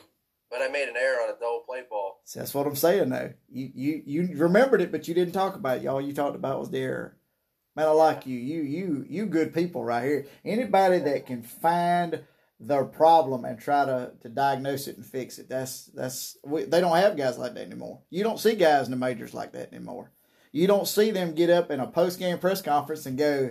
[0.50, 2.20] but I made an error on a double play ball.
[2.24, 3.32] See, that's what I'm saying though.
[3.50, 5.86] You you you remembered it, but you didn't talk about it.
[5.86, 7.16] All you talked about was the error.
[7.74, 8.38] Man, I like you.
[8.38, 10.26] You you you good people right here.
[10.44, 12.22] Anybody that can find
[12.58, 15.48] their problem and try to, to diagnose it and fix it.
[15.48, 18.00] That's that's we, they don't have guys like that anymore.
[18.10, 20.10] You don't see guys in the majors like that anymore.
[20.52, 23.50] You don't see them get up in a post game press conference and go,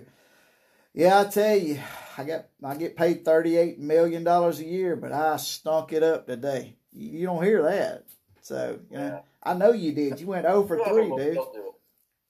[0.94, 1.80] "Yeah, I tell you,
[2.18, 6.02] I got I get paid thirty eight million dollars a year, but I stunk it
[6.02, 8.06] up today." You, you don't hear that.
[8.42, 10.20] So you know, I know you did.
[10.20, 11.38] You went over three, dude.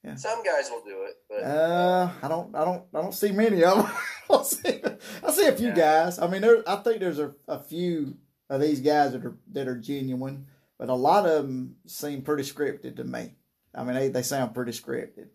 [0.04, 0.16] Yeah.
[0.16, 3.64] Some guys will do it, but uh, I don't, I don't, I don't see many
[3.64, 3.92] of them.
[4.30, 4.82] I see,
[5.24, 5.76] I see a few yeah.
[5.76, 6.20] guys.
[6.20, 8.18] I mean, there, I think there's a, a few
[8.50, 10.48] of these guys that are that are genuine,
[10.78, 13.32] but a lot of them seem pretty scripted to me.
[13.74, 15.28] I mean, they, they sound pretty scripted.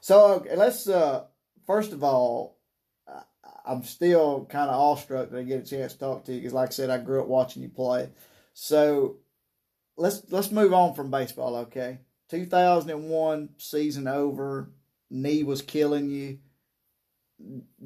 [0.00, 1.24] So okay, let's uh,
[1.66, 2.58] first of all,
[3.68, 6.54] I'm still kind of awestruck that I get a chance to talk to you because,
[6.54, 8.08] like I said, I grew up watching you play.
[8.54, 9.16] So
[9.96, 11.98] let's let's move on from baseball, okay?
[12.30, 14.70] 2001 season over,
[15.10, 16.38] knee was killing you.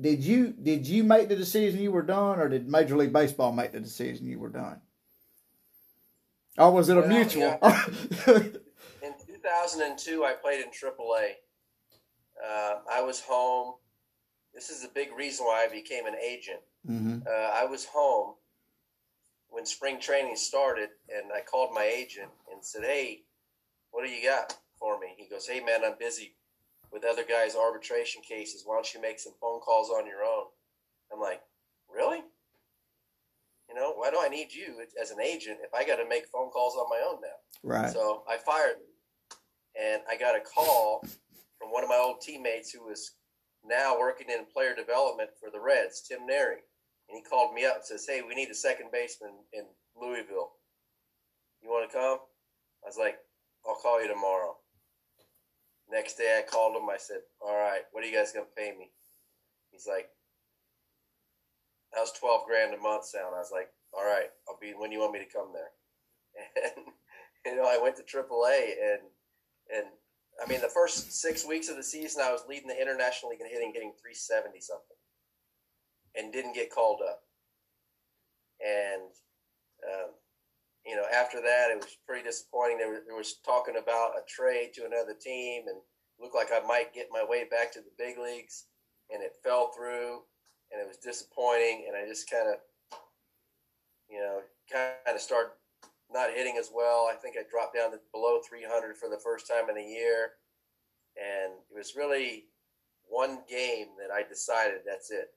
[0.01, 3.53] Did you did you make the decision you were done, or did Major League Baseball
[3.53, 4.81] make the decision you were done?
[6.59, 7.59] Or was it a well, mutual?
[7.63, 7.89] Yeah.
[9.03, 11.33] in 2002, I played in AAA.
[12.43, 13.75] Uh, I was home.
[14.55, 16.61] This is a big reason why I became an agent.
[16.89, 17.21] Mm-hmm.
[17.27, 18.35] Uh, I was home
[19.49, 23.23] when spring training started, and I called my agent and said, "Hey,
[23.93, 25.15] what do you got for me?
[25.17, 26.35] He goes, hey man, I'm busy
[26.93, 28.63] with other guys' arbitration cases.
[28.65, 30.47] Why don't you make some phone calls on your own?
[31.13, 31.41] I'm like,
[31.93, 32.21] really?
[33.69, 36.27] You know, why do I need you as an agent if I got to make
[36.27, 37.39] phone calls on my own now?
[37.63, 37.91] Right.
[37.91, 39.39] So I fired him,
[39.81, 41.01] and I got a call
[41.59, 43.13] from one of my old teammates who was
[43.65, 46.67] now working in player development for the Reds, Tim Naehring.
[47.09, 49.65] And he called me up and says, "Hey, we need a second baseman in
[49.97, 50.53] Louisville.
[51.63, 52.19] You want to come?"
[52.85, 53.19] I was like,
[53.67, 54.57] I'll call you tomorrow.
[55.91, 56.89] Next day I called him.
[56.89, 58.91] I said, All right, what are you guys to pay me?
[59.71, 60.09] He's like,
[61.97, 63.35] was 12 grand a month sound.
[63.35, 65.73] I was like, All right, I'll be when you want me to come there.
[67.45, 69.03] And, you know, I went to AAA and,
[69.75, 69.87] and
[70.41, 73.41] I mean, the first six weeks of the season, I was leading the International League
[73.41, 74.97] in hitting, hitting 370 something,
[76.15, 77.23] and didn't get called up.
[78.65, 79.11] And
[79.83, 80.11] um,
[80.87, 82.79] you know, after that, it was pretty disappointing.
[82.79, 85.79] There was, there was talking about a trade to another team, and
[86.21, 88.67] looked like I might get my way back to the big leagues,
[89.13, 90.23] and it fell through,
[90.71, 91.87] and it was disappointing.
[91.87, 92.57] And I just kind of,
[94.11, 95.53] you know, kind of started
[96.11, 97.09] not hitting as well.
[97.11, 100.33] I think I dropped down to below 300 for the first time in a year,
[101.17, 102.47] and it was really
[103.09, 105.31] one game that I decided that's it.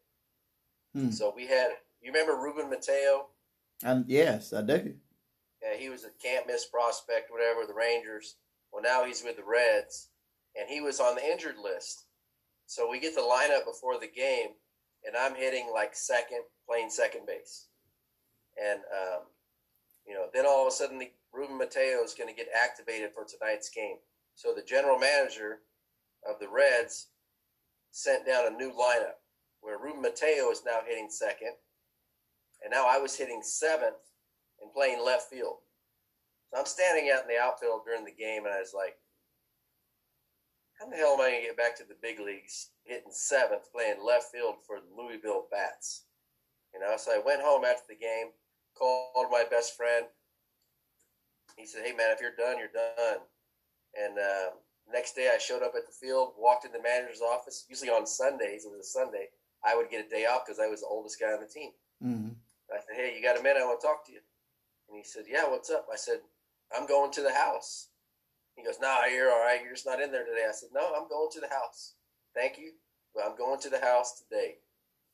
[0.93, 1.11] Hmm.
[1.11, 1.69] So we had,
[2.01, 3.27] you remember Ruben Mateo?
[3.83, 4.95] Um, yes, I do.
[5.61, 8.35] Yeah, he was a can't miss prospect, whatever, the Rangers.
[8.71, 10.09] Well, now he's with the Reds,
[10.55, 12.05] and he was on the injured list.
[12.65, 14.49] So we get the lineup before the game,
[15.05, 17.67] and I'm hitting like second, playing second base.
[18.57, 19.21] And, um,
[20.05, 23.11] you know, then all of a sudden, the, Ruben Mateo is going to get activated
[23.13, 23.97] for tonight's game.
[24.35, 25.59] So the general manager
[26.27, 27.07] of the Reds
[27.91, 29.19] sent down a new lineup
[29.61, 31.53] where Ruben Mateo is now hitting second,
[32.63, 33.95] and now I was hitting seventh
[34.75, 35.63] playing left field.
[36.51, 38.97] So I'm standing out in the outfield during the game, and I was like,
[40.79, 43.71] how the hell am I going to get back to the big leagues hitting seventh,
[43.71, 46.03] playing left field for the Louisville Bats?
[46.73, 48.35] You know, so I went home after the game,
[48.77, 50.05] called my best friend.
[51.55, 53.23] He said, hey, man, if you're done, you're done.
[53.95, 54.59] And uh,
[54.91, 57.65] next day I showed up at the field, walked in the manager's office.
[57.69, 59.27] Usually on Sundays, it was a Sunday,
[59.63, 61.71] I would get a day off because I was the oldest guy on the team.
[62.03, 62.35] Mm-hmm.
[62.69, 63.61] I said, hey, you got a minute?
[63.61, 64.19] I want to talk to you.
[64.89, 65.87] And he said, Yeah, what's up?
[65.91, 66.19] I said,
[66.75, 67.89] I'm going to the house.
[68.55, 69.61] He goes, Nah, you're all right.
[69.63, 70.45] You're just not in there today.
[70.47, 71.95] I said, No, I'm going to the house.
[72.33, 72.71] Thank you.
[73.13, 74.55] But I'm going to the house today.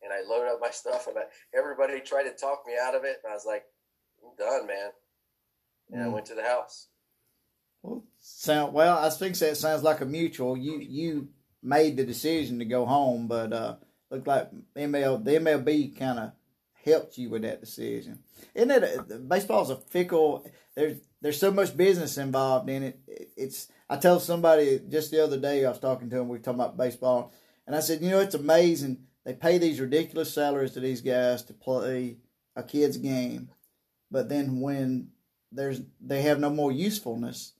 [0.04, 1.24] And I loaded up my stuff, and I,
[1.56, 3.18] everybody tried to talk me out of it.
[3.24, 3.64] And I was like,
[4.24, 4.90] I'm done, man.
[5.92, 6.06] And mm.
[6.06, 6.88] I went to the house.
[7.84, 8.98] Well, sound well.
[8.98, 10.58] I think that sounds like a mutual.
[10.58, 11.30] You you
[11.64, 13.76] made the decision to go home, but uh,
[14.10, 16.32] looked like ML the MLB kind of
[16.84, 18.20] helped you with that decision.
[18.56, 18.84] Isn't it?
[18.84, 20.46] A, baseball's a fickle.
[20.76, 23.00] There's there's so much business involved in it.
[23.38, 23.68] It's.
[23.90, 26.28] I tell somebody just the other day I was talking to him.
[26.28, 27.34] We were talking about baseball,
[27.68, 29.04] and I said, you know, it's amazing.
[29.26, 32.18] They pay these ridiculous salaries to these guys to play
[32.56, 33.50] a kid's game,
[34.10, 35.10] but then when
[35.52, 37.54] there's they have no more usefulness,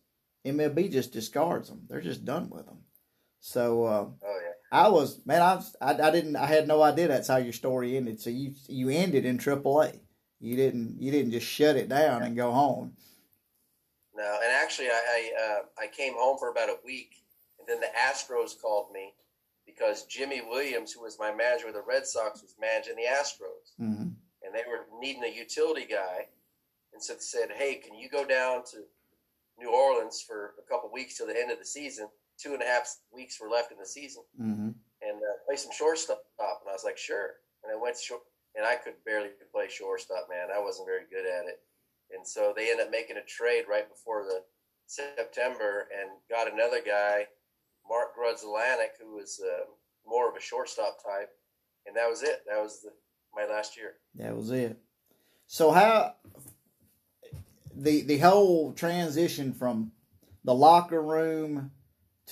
[0.46, 1.84] MLB just discards them.
[1.88, 2.80] They're just done with them.
[3.40, 3.84] So.
[3.84, 4.51] Uh, oh yeah.
[4.72, 7.98] I was man, I, I, I didn't I had no idea that's how your story
[7.98, 8.22] ended.
[8.22, 10.00] So you you ended in AAA.
[10.40, 12.94] You didn't you didn't just shut it down and go home.
[14.16, 15.02] No, and actually I
[15.40, 17.16] I, uh, I came home for about a week,
[17.60, 19.14] and then the Astros called me
[19.66, 23.76] because Jimy Williams, who was my manager with the Red Sox, was managing the Astros,
[23.80, 24.02] Mm-hmm.
[24.44, 26.28] and they were needing a utility guy,
[26.94, 28.78] and so they said, "Hey, can you go down to
[29.60, 32.08] New Orleans for a couple weeks till the end of the season?
[32.42, 34.70] Two and a half weeks were left in the season, Mm-hmm.
[35.08, 38.22] and uh, play some shortstop." And I was like, "Sure." And I went short,
[38.56, 40.48] and I could barely play shortstop, man.
[40.56, 41.60] I wasn't very good at it,
[42.16, 44.42] and so they ended up making a trade right before the
[44.88, 47.28] September and got another guy,
[47.88, 49.66] Mark Grudzielanek, who was uh,
[50.06, 51.30] more of a shortstop type,
[51.86, 52.42] and that was it.
[52.50, 52.92] That was the,
[53.36, 53.94] my last year.
[54.16, 54.78] That was it.
[55.48, 56.16] So how
[57.76, 59.92] the the whole transition from
[60.44, 61.72] the locker room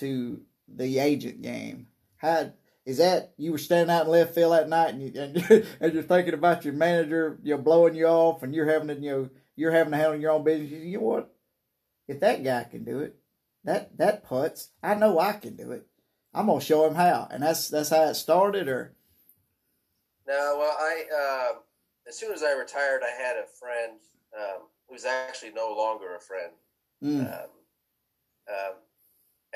[0.00, 1.86] to the agent game?
[2.16, 2.52] How
[2.84, 3.32] is that?
[3.36, 6.02] You were standing out in left field that night, and, you, and, you're, and you're
[6.02, 9.30] thinking about your manager, you know, blowing you off, and you're having to, you know,
[9.56, 10.70] you're having to handle your own business.
[10.70, 11.34] You know what?
[12.08, 13.16] If that guy can do it,
[13.64, 15.86] that that puts, I know I can do it.
[16.34, 18.68] I'm gonna show him how, and that's that's how it started.
[18.68, 18.94] Or
[20.26, 21.58] No, well, I uh,
[22.08, 23.98] as soon as I retired, I had a friend
[24.36, 26.52] um, who's actually no longer a friend.
[27.02, 27.50] mm, Um,
[28.48, 28.74] um,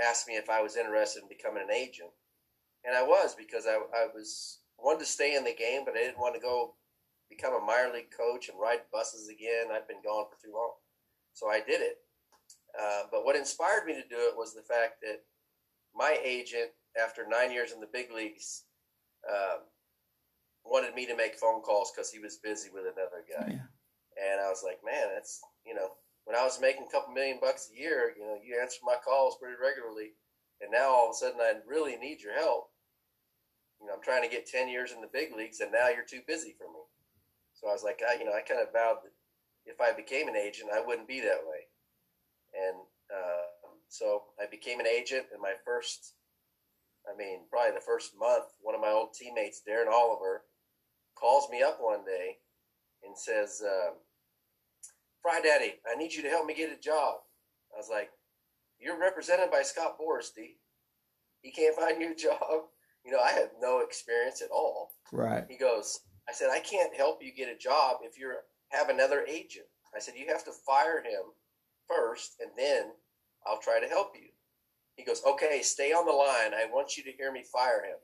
[0.03, 2.11] asked me if I was interested in becoming an agent,
[2.84, 6.01] and I was because I, I was wanted to stay in the game, but I
[6.01, 6.74] didn't want to go
[7.30, 9.72] become a minor league coach and ride buses again.
[9.72, 10.72] I'd been gone for too long,
[11.32, 11.99] so I did it.
[12.78, 15.22] Uh, but what inspired me to do it was the fact that
[15.95, 16.70] my agent,
[17.01, 18.64] after nine years in the big leagues,
[19.30, 19.62] um,
[20.64, 23.53] wanted me to make phone calls because he was busy with another guy.
[23.53, 24.30] Yeah.
[24.32, 25.90] And I was like, man, that's you know,
[26.25, 28.97] when I was making a couple million bucks a year, you know, you answer my
[29.05, 30.16] calls pretty regularly,
[30.61, 32.70] and now all of a sudden I really need your help.
[33.81, 36.09] You know, I'm trying to get ten years in the big leagues, and now you're
[36.09, 36.81] too busy for me.
[37.53, 39.12] So I was like, I, you know, I kind of vowed that
[39.66, 41.68] if I became an agent, I wouldn't be that way.
[42.55, 42.77] And
[43.12, 43.45] uh,
[43.89, 46.14] so I became an agent, and my first,
[47.05, 50.45] I mean, probably the first month, one of my old teammates, Darren Oliver,
[51.14, 52.39] calls me up one day
[53.05, 53.93] and says, uh,
[55.25, 57.14] Fry Daddy, I need you to help me get a job.
[57.75, 58.11] I was like,
[58.79, 60.57] You're represented by Scott Boristy.
[61.41, 62.68] He can't find you a job.
[63.07, 64.91] You know, I have no experience at all.
[65.12, 65.45] right.
[65.49, 68.35] He goes, I said, I can't help you get a job if you
[68.68, 69.66] have another agent.
[69.97, 71.22] I said, you have to fire him
[71.89, 72.93] first, and then
[73.47, 74.29] I'll try to help you.
[74.97, 76.55] He goes, okay, stay on the line.
[76.55, 77.97] I want you to hear me fire him.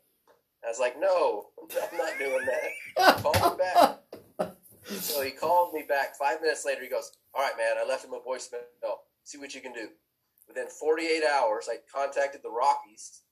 [0.64, 1.47] I was like, no,
[1.93, 3.23] I'm not doing that.
[3.23, 3.99] Call me back.
[4.99, 6.82] So he called me back five minutes later.
[6.82, 8.61] He goes, all right, man, I left him a voicemail.
[9.24, 9.88] See what you can do.
[10.49, 13.22] Within 48 hours, I contacted the Rockies,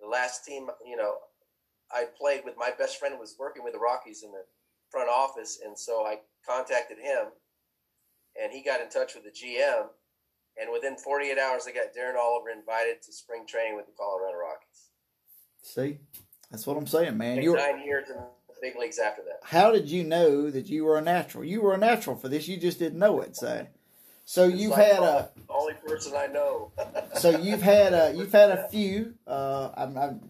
[0.00, 1.14] the last team, you know,
[1.92, 4.44] I played with my best friend was working with the Rockies in the
[4.90, 7.26] front office, and so I contacted him,
[8.40, 9.86] and he got in touch with the GM,
[10.60, 14.36] and within 48 hours, I got Darren Oliver invited to spring training with the Colorado
[14.36, 14.90] Rockies.
[15.62, 15.98] See,
[16.50, 17.40] that's what I'm saying, man.
[17.42, 18.16] You're nine years in
[18.64, 19.40] big leagues after that.
[19.42, 21.44] how did you know that you were a natural?
[21.44, 22.48] You were a natural for this.
[22.48, 23.36] You just didn't know it.
[23.36, 23.66] So,
[24.24, 26.72] so It's you've like had a only person I know.
[27.14, 29.14] so you've had a you've had a few.
[29.26, 30.20] Uh, I'm, I'm,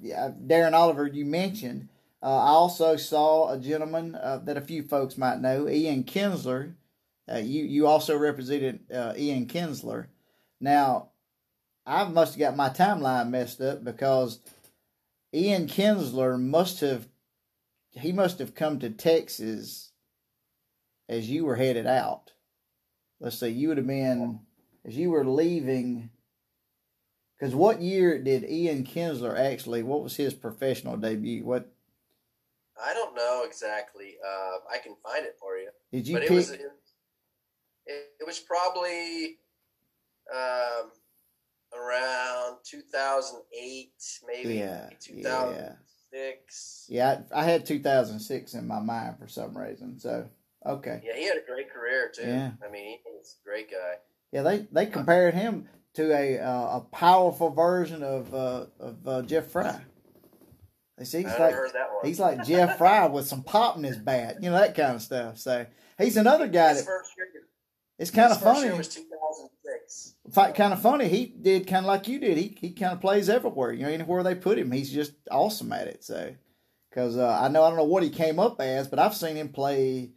[0.47, 1.89] Darren Oliver, you mentioned.
[2.21, 6.75] Uh, I also saw a gentleman uh, that a few folks might know, Ian Kinsler.
[7.31, 10.07] Uh, you you also represented uh, Ian Kinsler.
[10.61, 11.11] Now,
[11.87, 14.41] I must have got my timeline messed up because
[15.33, 17.07] Ian Kinsler must have
[17.95, 19.93] he must have come to Texas
[21.09, 22.33] as you were headed out.
[23.21, 24.41] Let's say you would have been
[24.85, 26.11] as you were leaving.
[27.39, 29.83] Because what year did Ian Kinsler actually?
[29.83, 31.45] What was his professional debut?
[31.45, 31.71] What
[32.83, 34.17] I don't know exactly.
[34.25, 35.71] Uh, I can find it for you.
[35.93, 36.31] did you but pick?
[36.31, 36.61] it was it,
[37.87, 39.39] it was probably
[40.35, 40.91] um,
[41.77, 43.93] around 2008
[44.27, 45.73] maybe yeah, 2006 yeah,
[46.89, 47.21] yeah.
[47.35, 49.99] I, I had 2006 in my mind for some reason.
[49.99, 50.29] So
[50.65, 52.53] okay, yeah he had a great career too Yeah.
[52.67, 53.97] i mean he was a great guy
[54.35, 59.23] yeah, they they compared him to a uh, a powerful version of uh, of uh,
[59.23, 59.81] Jeff Frye.
[60.99, 63.85] They see he's like heard that one he's like Jeff Frye with some pop in
[63.85, 65.39] his bat, you know that kind of stuff.
[65.39, 65.65] So
[65.99, 67.27] he's another guy his that first year,
[67.97, 68.71] it's kind his of funny.
[70.27, 71.09] 2006 kind of funny.
[71.09, 72.37] He did kind of like you did.
[72.37, 73.73] He he kind of plays everywhere.
[73.73, 76.05] You know, anywhere they put him, he's just awesome at it.
[76.05, 76.35] So,
[76.91, 79.37] because uh, I know I don't know what he came up as, but I've seen
[79.37, 80.11] him play.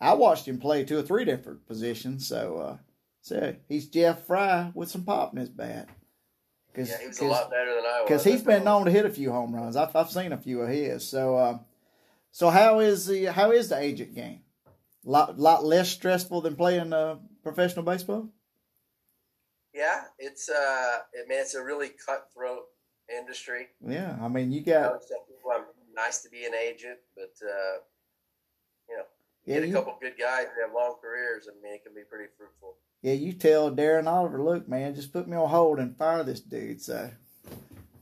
[0.00, 2.26] I watched him play two or three different positions.
[2.26, 2.76] So, uh,
[3.20, 5.88] so he's Jeff Frye with some pop in his bat.
[6.74, 8.90] Cause, yeah he was a lot better than i was because he's been known to
[8.92, 9.74] hit a few home runs.
[9.74, 11.08] I've I've seen a few of his.
[11.08, 11.58] So, uh,
[12.30, 14.42] so how is the how is the agent game?
[15.04, 18.28] Lot lot less stressful than playing uh, professional baseball.
[19.74, 22.64] Yeah it's uh i mean it's a really cutthroat
[23.16, 23.68] industry.
[23.86, 25.64] Yeah, I mean, you got people I'm
[25.94, 27.78] nice to be an agent, but uh,
[28.88, 29.02] you know,
[29.46, 31.48] yeah, get a you, couple good guys who have long careers.
[31.50, 32.76] I mean, it can be pretty fruitful.
[33.00, 33.14] yeah.
[33.14, 36.82] You tell Darren Oliver, look, man, just put me on hold and fire this dude.
[36.82, 37.10] So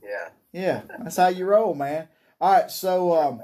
[0.03, 0.31] Yeah.
[0.53, 2.09] yeah, that's how you roll, man.
[2.41, 3.43] All right, so um,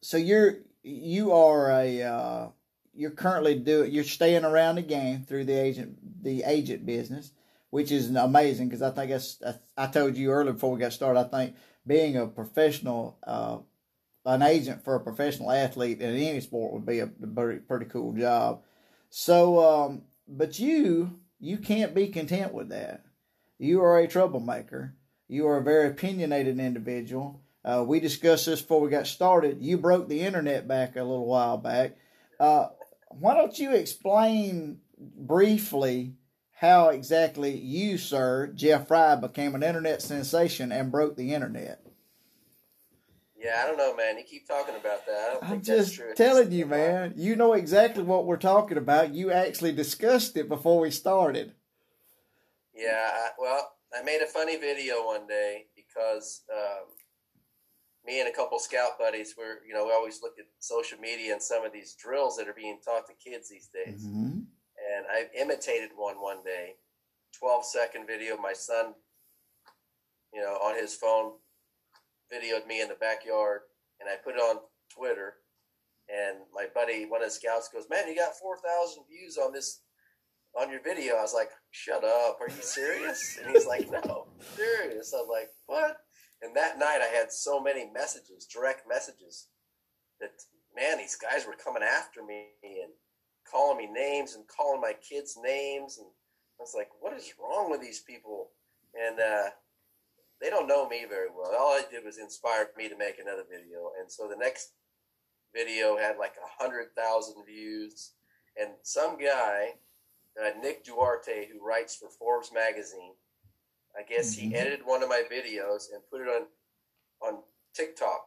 [0.00, 2.48] so you're you are a uh,
[2.94, 7.32] you're currently doing you're staying around the game through the agent the agent business,
[7.70, 9.12] which is amazing because I think
[9.46, 11.20] I, I told you earlier before we got started.
[11.20, 13.58] I think being a professional uh,
[14.26, 18.12] an agent for a professional athlete in any sport would be a pretty pretty cool
[18.12, 18.62] job.
[19.10, 23.04] So, um, but you you can't be content with that.
[23.58, 24.94] You are a troublemaker.
[25.28, 27.40] You are a very opinionated individual.
[27.64, 29.62] Uh, we discussed this before we got started.
[29.62, 31.96] You broke the internet back a little while back.
[32.38, 32.68] Uh,
[33.18, 36.14] why don't you explain briefly
[36.52, 41.84] how exactly you, sir, Jeff Frye, became an internet sensation and broke the internet?
[43.36, 44.16] Yeah, I don't know, man.
[44.16, 45.38] You keep talking about that.
[45.42, 46.14] I think just that's true.
[46.14, 47.12] telling you, man.
[47.16, 49.14] You know exactly what we're talking about.
[49.14, 51.52] You actually discussed it before we started.
[52.74, 56.86] Yeah, I, well, I made a funny video one day because um,
[58.06, 61.32] me and a couple scout buddies were, you know, we always look at social media
[61.32, 64.04] and some of these drills that are being taught to kids these days.
[64.04, 64.40] Mm-hmm.
[64.40, 66.74] And I imitated one one day,
[67.38, 68.36] 12 second video.
[68.36, 68.94] My son,
[70.32, 71.32] you know, on his phone,
[72.32, 73.60] videoed me in the backyard,
[74.00, 74.58] and I put it on
[74.94, 75.36] Twitter.
[76.08, 79.80] And my buddy, one of the scouts, goes, "Man, you got 4,000 views on this
[80.54, 82.38] on your video." I was like, "Shut up!
[82.40, 86.03] Are you serious?" And he's like, "No, I'm serious." i'm like, "What?"
[86.44, 89.48] And that night, I had so many messages, direct messages,
[90.20, 90.32] that
[90.76, 92.92] man, these guys were coming after me and
[93.50, 97.70] calling me names and calling my kids names, and I was like, "What is wrong
[97.70, 98.50] with these people?"
[98.94, 99.50] And uh,
[100.40, 101.50] they don't know me very well.
[101.58, 104.72] All I did was inspire me to make another video, and so the next
[105.54, 108.12] video had like a hundred thousand views,
[108.60, 109.76] and some guy,
[110.38, 113.14] uh, Nick Duarte, who writes for Forbes magazine,
[113.98, 116.46] I guess he edited one of my videos and put it on
[117.22, 117.42] on
[117.74, 118.26] TikTok,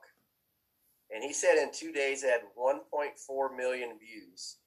[1.13, 4.57] and he said in two days it had 1.4 million views.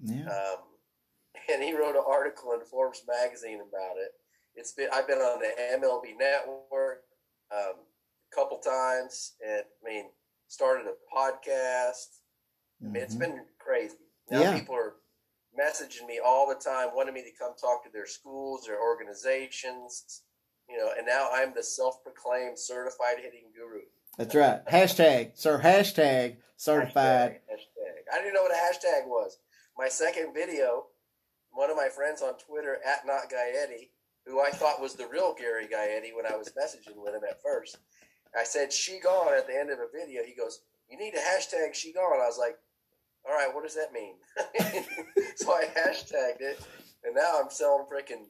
[0.00, 0.26] Yeah.
[0.28, 0.58] Um,
[1.52, 4.12] and he wrote an article in Forbes magazine about it.
[4.54, 7.04] It's been I've been on the MLB Network
[7.50, 7.74] um,
[8.30, 10.10] a couple times, and I mean
[10.48, 12.20] started a podcast.
[12.82, 13.20] I mean, it's Mhm.
[13.20, 13.96] been crazy.
[14.28, 14.58] Now Yeah.
[14.58, 14.96] people are
[15.58, 20.24] messaging me all the time, wanting me to come talk to their schools, their organizations,
[20.72, 20.90] you know.
[20.96, 23.82] And now I'm the self-proclaimed certified hitting guru.
[24.18, 24.64] That's right.
[24.66, 27.40] Hashtag, sir, hashtag certified.
[27.50, 28.12] Hashtag, hashtag.
[28.12, 29.38] I didn't know what a hashtag was.
[29.78, 30.86] My second video,
[31.50, 33.90] one of my friends on Twitter at not Gaetti,
[34.26, 37.42] who I thought was the real Gary Gaetti when I was messaging with him at
[37.42, 37.78] first.
[38.38, 40.22] I said she gone at the end of a video.
[40.24, 42.58] He goes, "You need to hashtag she gone." I was like,
[43.26, 44.16] "All right, what does that mean?"
[45.36, 46.60] so I hashtagged it,
[47.04, 48.26] and now I'm selling freaking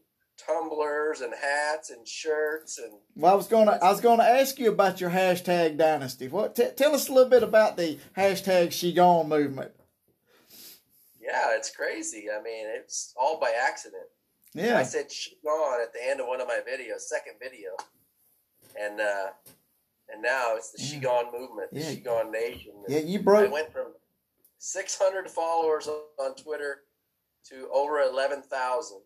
[0.46, 4.70] tumblers and hats and shirts and Well, I was gonna, I was gonna ask you
[4.70, 6.28] about your hashtag dynasty.
[6.28, 6.56] What?
[6.56, 9.72] T- tell us a little bit about the hashtag She Gone movement.
[11.20, 12.26] yeah, it's crazy.
[12.30, 14.04] I mean, it's all by accident.
[14.54, 14.78] Yeah.
[14.78, 17.70] I said she gone at the end of one of my videos, second video,
[18.78, 19.28] and uh,
[20.12, 21.90] and now it's the she gone movement, the Yeah.
[21.90, 22.72] she gone nation.
[22.88, 23.48] Yeah, you broke.
[23.48, 23.92] I went from
[24.58, 26.82] 600 followers on- on Twitter
[27.48, 29.00] to over 11,000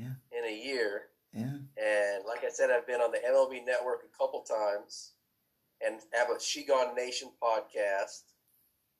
[0.00, 0.38] Yeah.
[0.38, 1.02] in a year.
[1.32, 1.58] Yeah.
[1.76, 5.12] And like I said, I've been on the MLB Network a couple times,
[5.84, 8.22] and have a She Gone Nation podcast.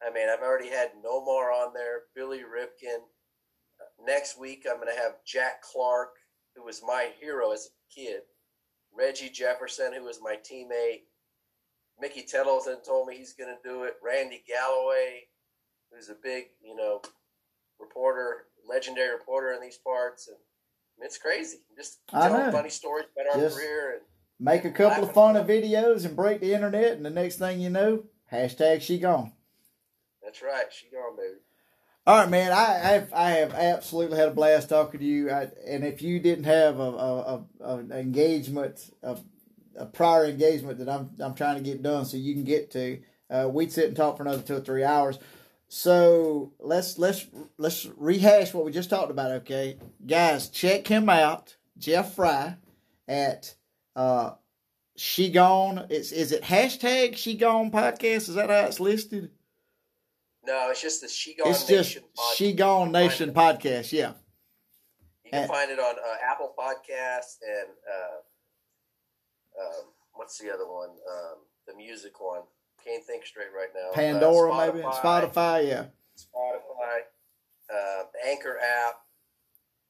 [0.07, 3.01] I mean, I've already had Nomar on there, Billy Ripken.
[4.07, 6.11] Next week, I'm going to have Jack Clark,
[6.55, 8.21] who was my hero as a kid.
[8.97, 11.03] Reggie Jefferson, who was my teammate.
[12.01, 13.95] Mickey Tettleton told me he's going to do it.
[14.03, 15.25] Randy Galloway,
[15.93, 17.03] who's a big, you know,
[17.79, 20.39] reporter, legendary reporter in these parts, and
[21.03, 21.59] it's crazy.
[21.77, 22.53] Just I telling know.
[22.53, 24.01] funny stories about our Just- career, and
[24.43, 27.69] Make a couple of funny videos and break the internet, and the next thing you
[27.69, 29.33] know, hashtag She Gone.
[30.23, 30.65] that's right.
[30.73, 31.41] She gone, baby.
[32.07, 32.51] All right, man.
[32.51, 35.31] I have I have absolutely had a blast talking to you.
[35.31, 39.19] I, and if you didn't have a, a, a an engagement, a,
[39.77, 42.99] a prior engagement that I'm I'm trying to get done, so you can get to,
[43.29, 45.19] uh, we'd sit and talk for another two or three hours.
[45.73, 49.31] So let's let's let's rehash what we just talked about.
[49.31, 52.57] Okay, guys, check him out, Jeff Frye,
[53.07, 53.55] at
[53.95, 54.33] uh,
[54.97, 55.87] She Gone.
[55.89, 58.29] It's is it hashtag She Gone podcast?
[58.29, 59.31] Is that how it's listed?
[60.45, 62.35] No, it's just the She Gone it's just Nation podcast.
[62.35, 63.93] She Gone Nation podcast.
[63.93, 64.14] Yeah.
[65.25, 70.66] You can and- find it on uh, Apple Podcasts and uh, um, what's the other
[70.66, 70.91] one?
[70.91, 71.37] Um,
[71.68, 72.43] the music one.
[72.85, 73.91] Can't think straight right now.
[73.93, 75.85] Pandora, uh, maybe Spotify, yeah.
[76.16, 77.01] Spotify,
[77.72, 78.95] uh, Anchor app.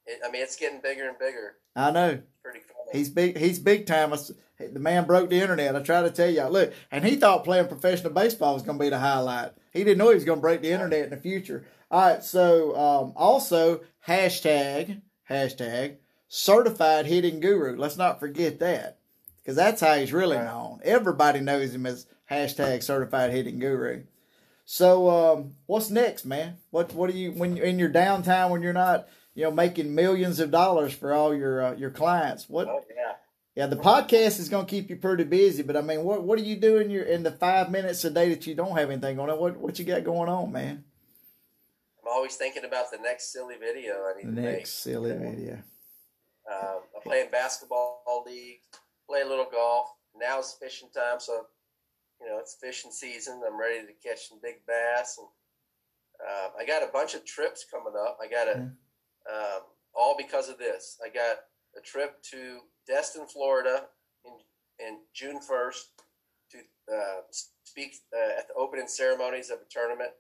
[0.07, 1.57] It, I mean, it's getting bigger and bigger.
[1.77, 2.21] I know.
[2.43, 2.87] Pretty cool.
[2.93, 3.37] He's big.
[3.39, 4.13] He's big time.
[4.59, 5.77] The man broke the internet.
[5.77, 6.51] I try to tell y'all.
[6.51, 9.53] Look, and he thought playing professional baseball was going to be the highlight.
[9.73, 11.65] He didn't know he was going to break the internet in the future.
[11.91, 12.25] All right.
[12.25, 15.97] So um, also hashtag hashtag
[16.29, 17.77] certified hitting guru.
[17.77, 18.99] Let's not forget that
[19.43, 20.81] because that's how he's really known.
[20.83, 24.05] Everybody knows him as hashtag certified hitting guru.
[24.65, 26.59] So um, what's next, man?
[26.71, 30.39] What what do you when in your downtime when you're not you know making millions
[30.39, 32.49] of dollars for all your uh, your clients?
[32.49, 32.69] What?
[32.69, 33.15] Oh, yeah.
[33.57, 36.39] Yeah, the podcast is going to keep you pretty busy, but I mean, what what
[36.39, 39.17] are you doing your in the five minutes a day that you don't have anything
[39.17, 39.39] going on?
[39.41, 40.85] What what you got going on, man?
[42.01, 44.67] I'm always thinking about the next silly video I need the to next make.
[44.67, 45.55] silly video.
[46.51, 48.61] Um, I'm playing basketball league,
[49.09, 49.89] play a little golf.
[50.19, 51.47] Now it's fishing time, so
[52.21, 53.41] you know it's fishing season.
[53.47, 55.29] I'm ready to catch some big bass, and
[56.29, 58.19] uh, I got a bunch of trips coming up.
[58.23, 59.35] I got a mm-hmm.
[59.35, 59.63] um,
[59.95, 60.99] all because of this.
[61.05, 61.37] I got
[61.77, 63.87] a trip to Destin, Florida,
[64.25, 65.83] in in June 1st
[66.53, 66.59] to
[66.93, 67.21] uh,
[67.65, 70.11] speak uh, at the opening ceremonies of a tournament,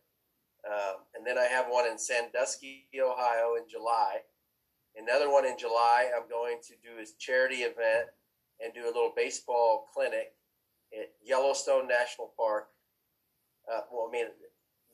[0.66, 4.18] um, and then I have one in Sandusky, Ohio, in July.
[4.96, 6.10] Another one in July.
[6.14, 8.08] I'm going to do a charity event
[8.60, 10.34] and do a little baseball clinic
[10.98, 12.68] at Yellowstone National Park.
[13.70, 14.26] Uh, well, I mean,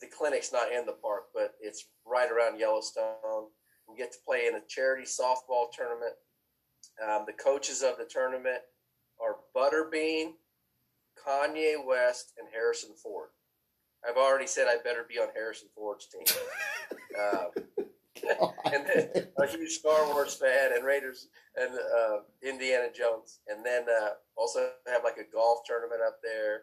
[0.01, 3.49] the clinic's not in the park, but it's right around Yellowstone.
[3.89, 6.13] We get to play in a charity softball tournament.
[7.03, 8.61] Um, the coaches of the tournament
[9.21, 10.33] are Butterbean,
[11.27, 13.29] Kanye West, and Harrison Ford.
[14.07, 16.25] I've already said I better be on Harrison Ford's team.
[17.17, 17.87] Um,
[18.73, 23.85] and then a huge Star Wars fan and Raiders and uh, Indiana Jones, and then
[23.85, 26.63] uh, also have like a golf tournament up there.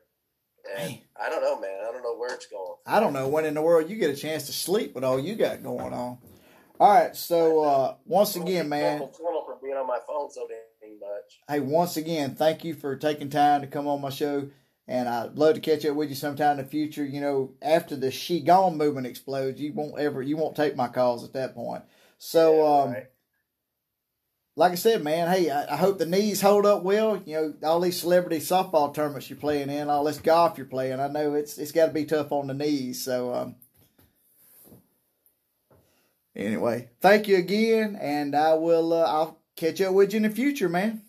[0.77, 1.81] And I don't know, man.
[1.87, 2.75] I don't know where it's going.
[2.85, 5.19] I don't know when in the world you get a chance to sleep with all
[5.19, 6.17] you got going on.
[6.79, 8.99] All right, so uh, once again, man.
[8.99, 9.09] From
[9.61, 11.39] being on my phone so damn much.
[11.47, 14.49] Hey, once again, thank you for taking time to come on my show.
[14.87, 17.05] And I'd love to catch up with you sometime in the future.
[17.05, 20.89] You know, after the she gone movement explodes, you won't ever, you won't take my
[20.89, 21.83] calls at that point.
[22.17, 23.05] So, yeah, um, right.
[24.55, 27.21] like I said, man, hey, I, I, hope the knees hold up well.
[27.25, 30.99] You know, all these celebrity softball tournaments you're playing in, all this golf you're playing.
[30.99, 33.03] I know it's it's got to be tough on the knees.
[33.03, 33.55] So, um,
[36.35, 38.91] anyway, thank you again, and I will.
[38.91, 41.01] Uh, I'll catch up with you in the future, man.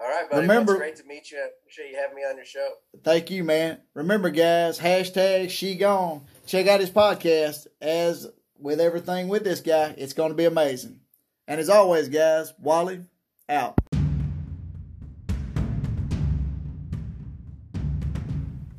[0.00, 0.42] All right, buddy.
[0.42, 1.38] Remember, well, great to meet you.
[1.38, 2.68] I appreciate you having me on your show.
[3.04, 3.80] Thank you, man.
[3.92, 6.22] Remember, guys, hashtag she gone.
[6.46, 7.66] Check out his podcast.
[7.82, 8.26] As
[8.58, 11.00] with everything with this guy, it's going to be amazing.
[11.46, 13.04] And as always, guys, Wally
[13.48, 13.76] out.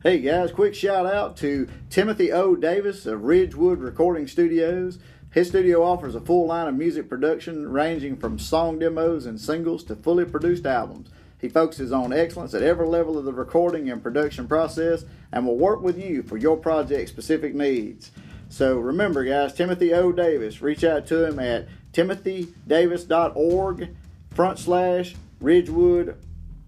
[0.01, 2.55] Hey guys, quick shout out to Timothy O.
[2.55, 4.97] Davis of Ridgewood Recording Studios.
[5.31, 9.81] His studio offers a full line of music production ranging from song demos and singles
[9.85, 11.09] to fully produced albums.
[11.39, 15.57] He focuses on excellence at every level of the recording and production process and will
[15.57, 18.11] work with you for your project specific needs.
[18.49, 20.11] So remember, guys, Timothy O.
[20.11, 23.95] Davis, reach out to him at timothydavis.org
[24.31, 26.17] front slash Ridgewood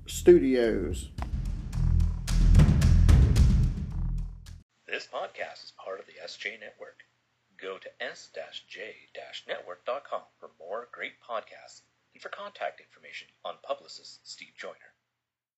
[0.07, 1.09] Studios.
[4.87, 7.02] This podcast is part of the SJ Network.
[7.63, 11.83] Go to s-j-network.com for more great podcasts
[12.13, 14.92] and for contact information on publicist Steve Joyner.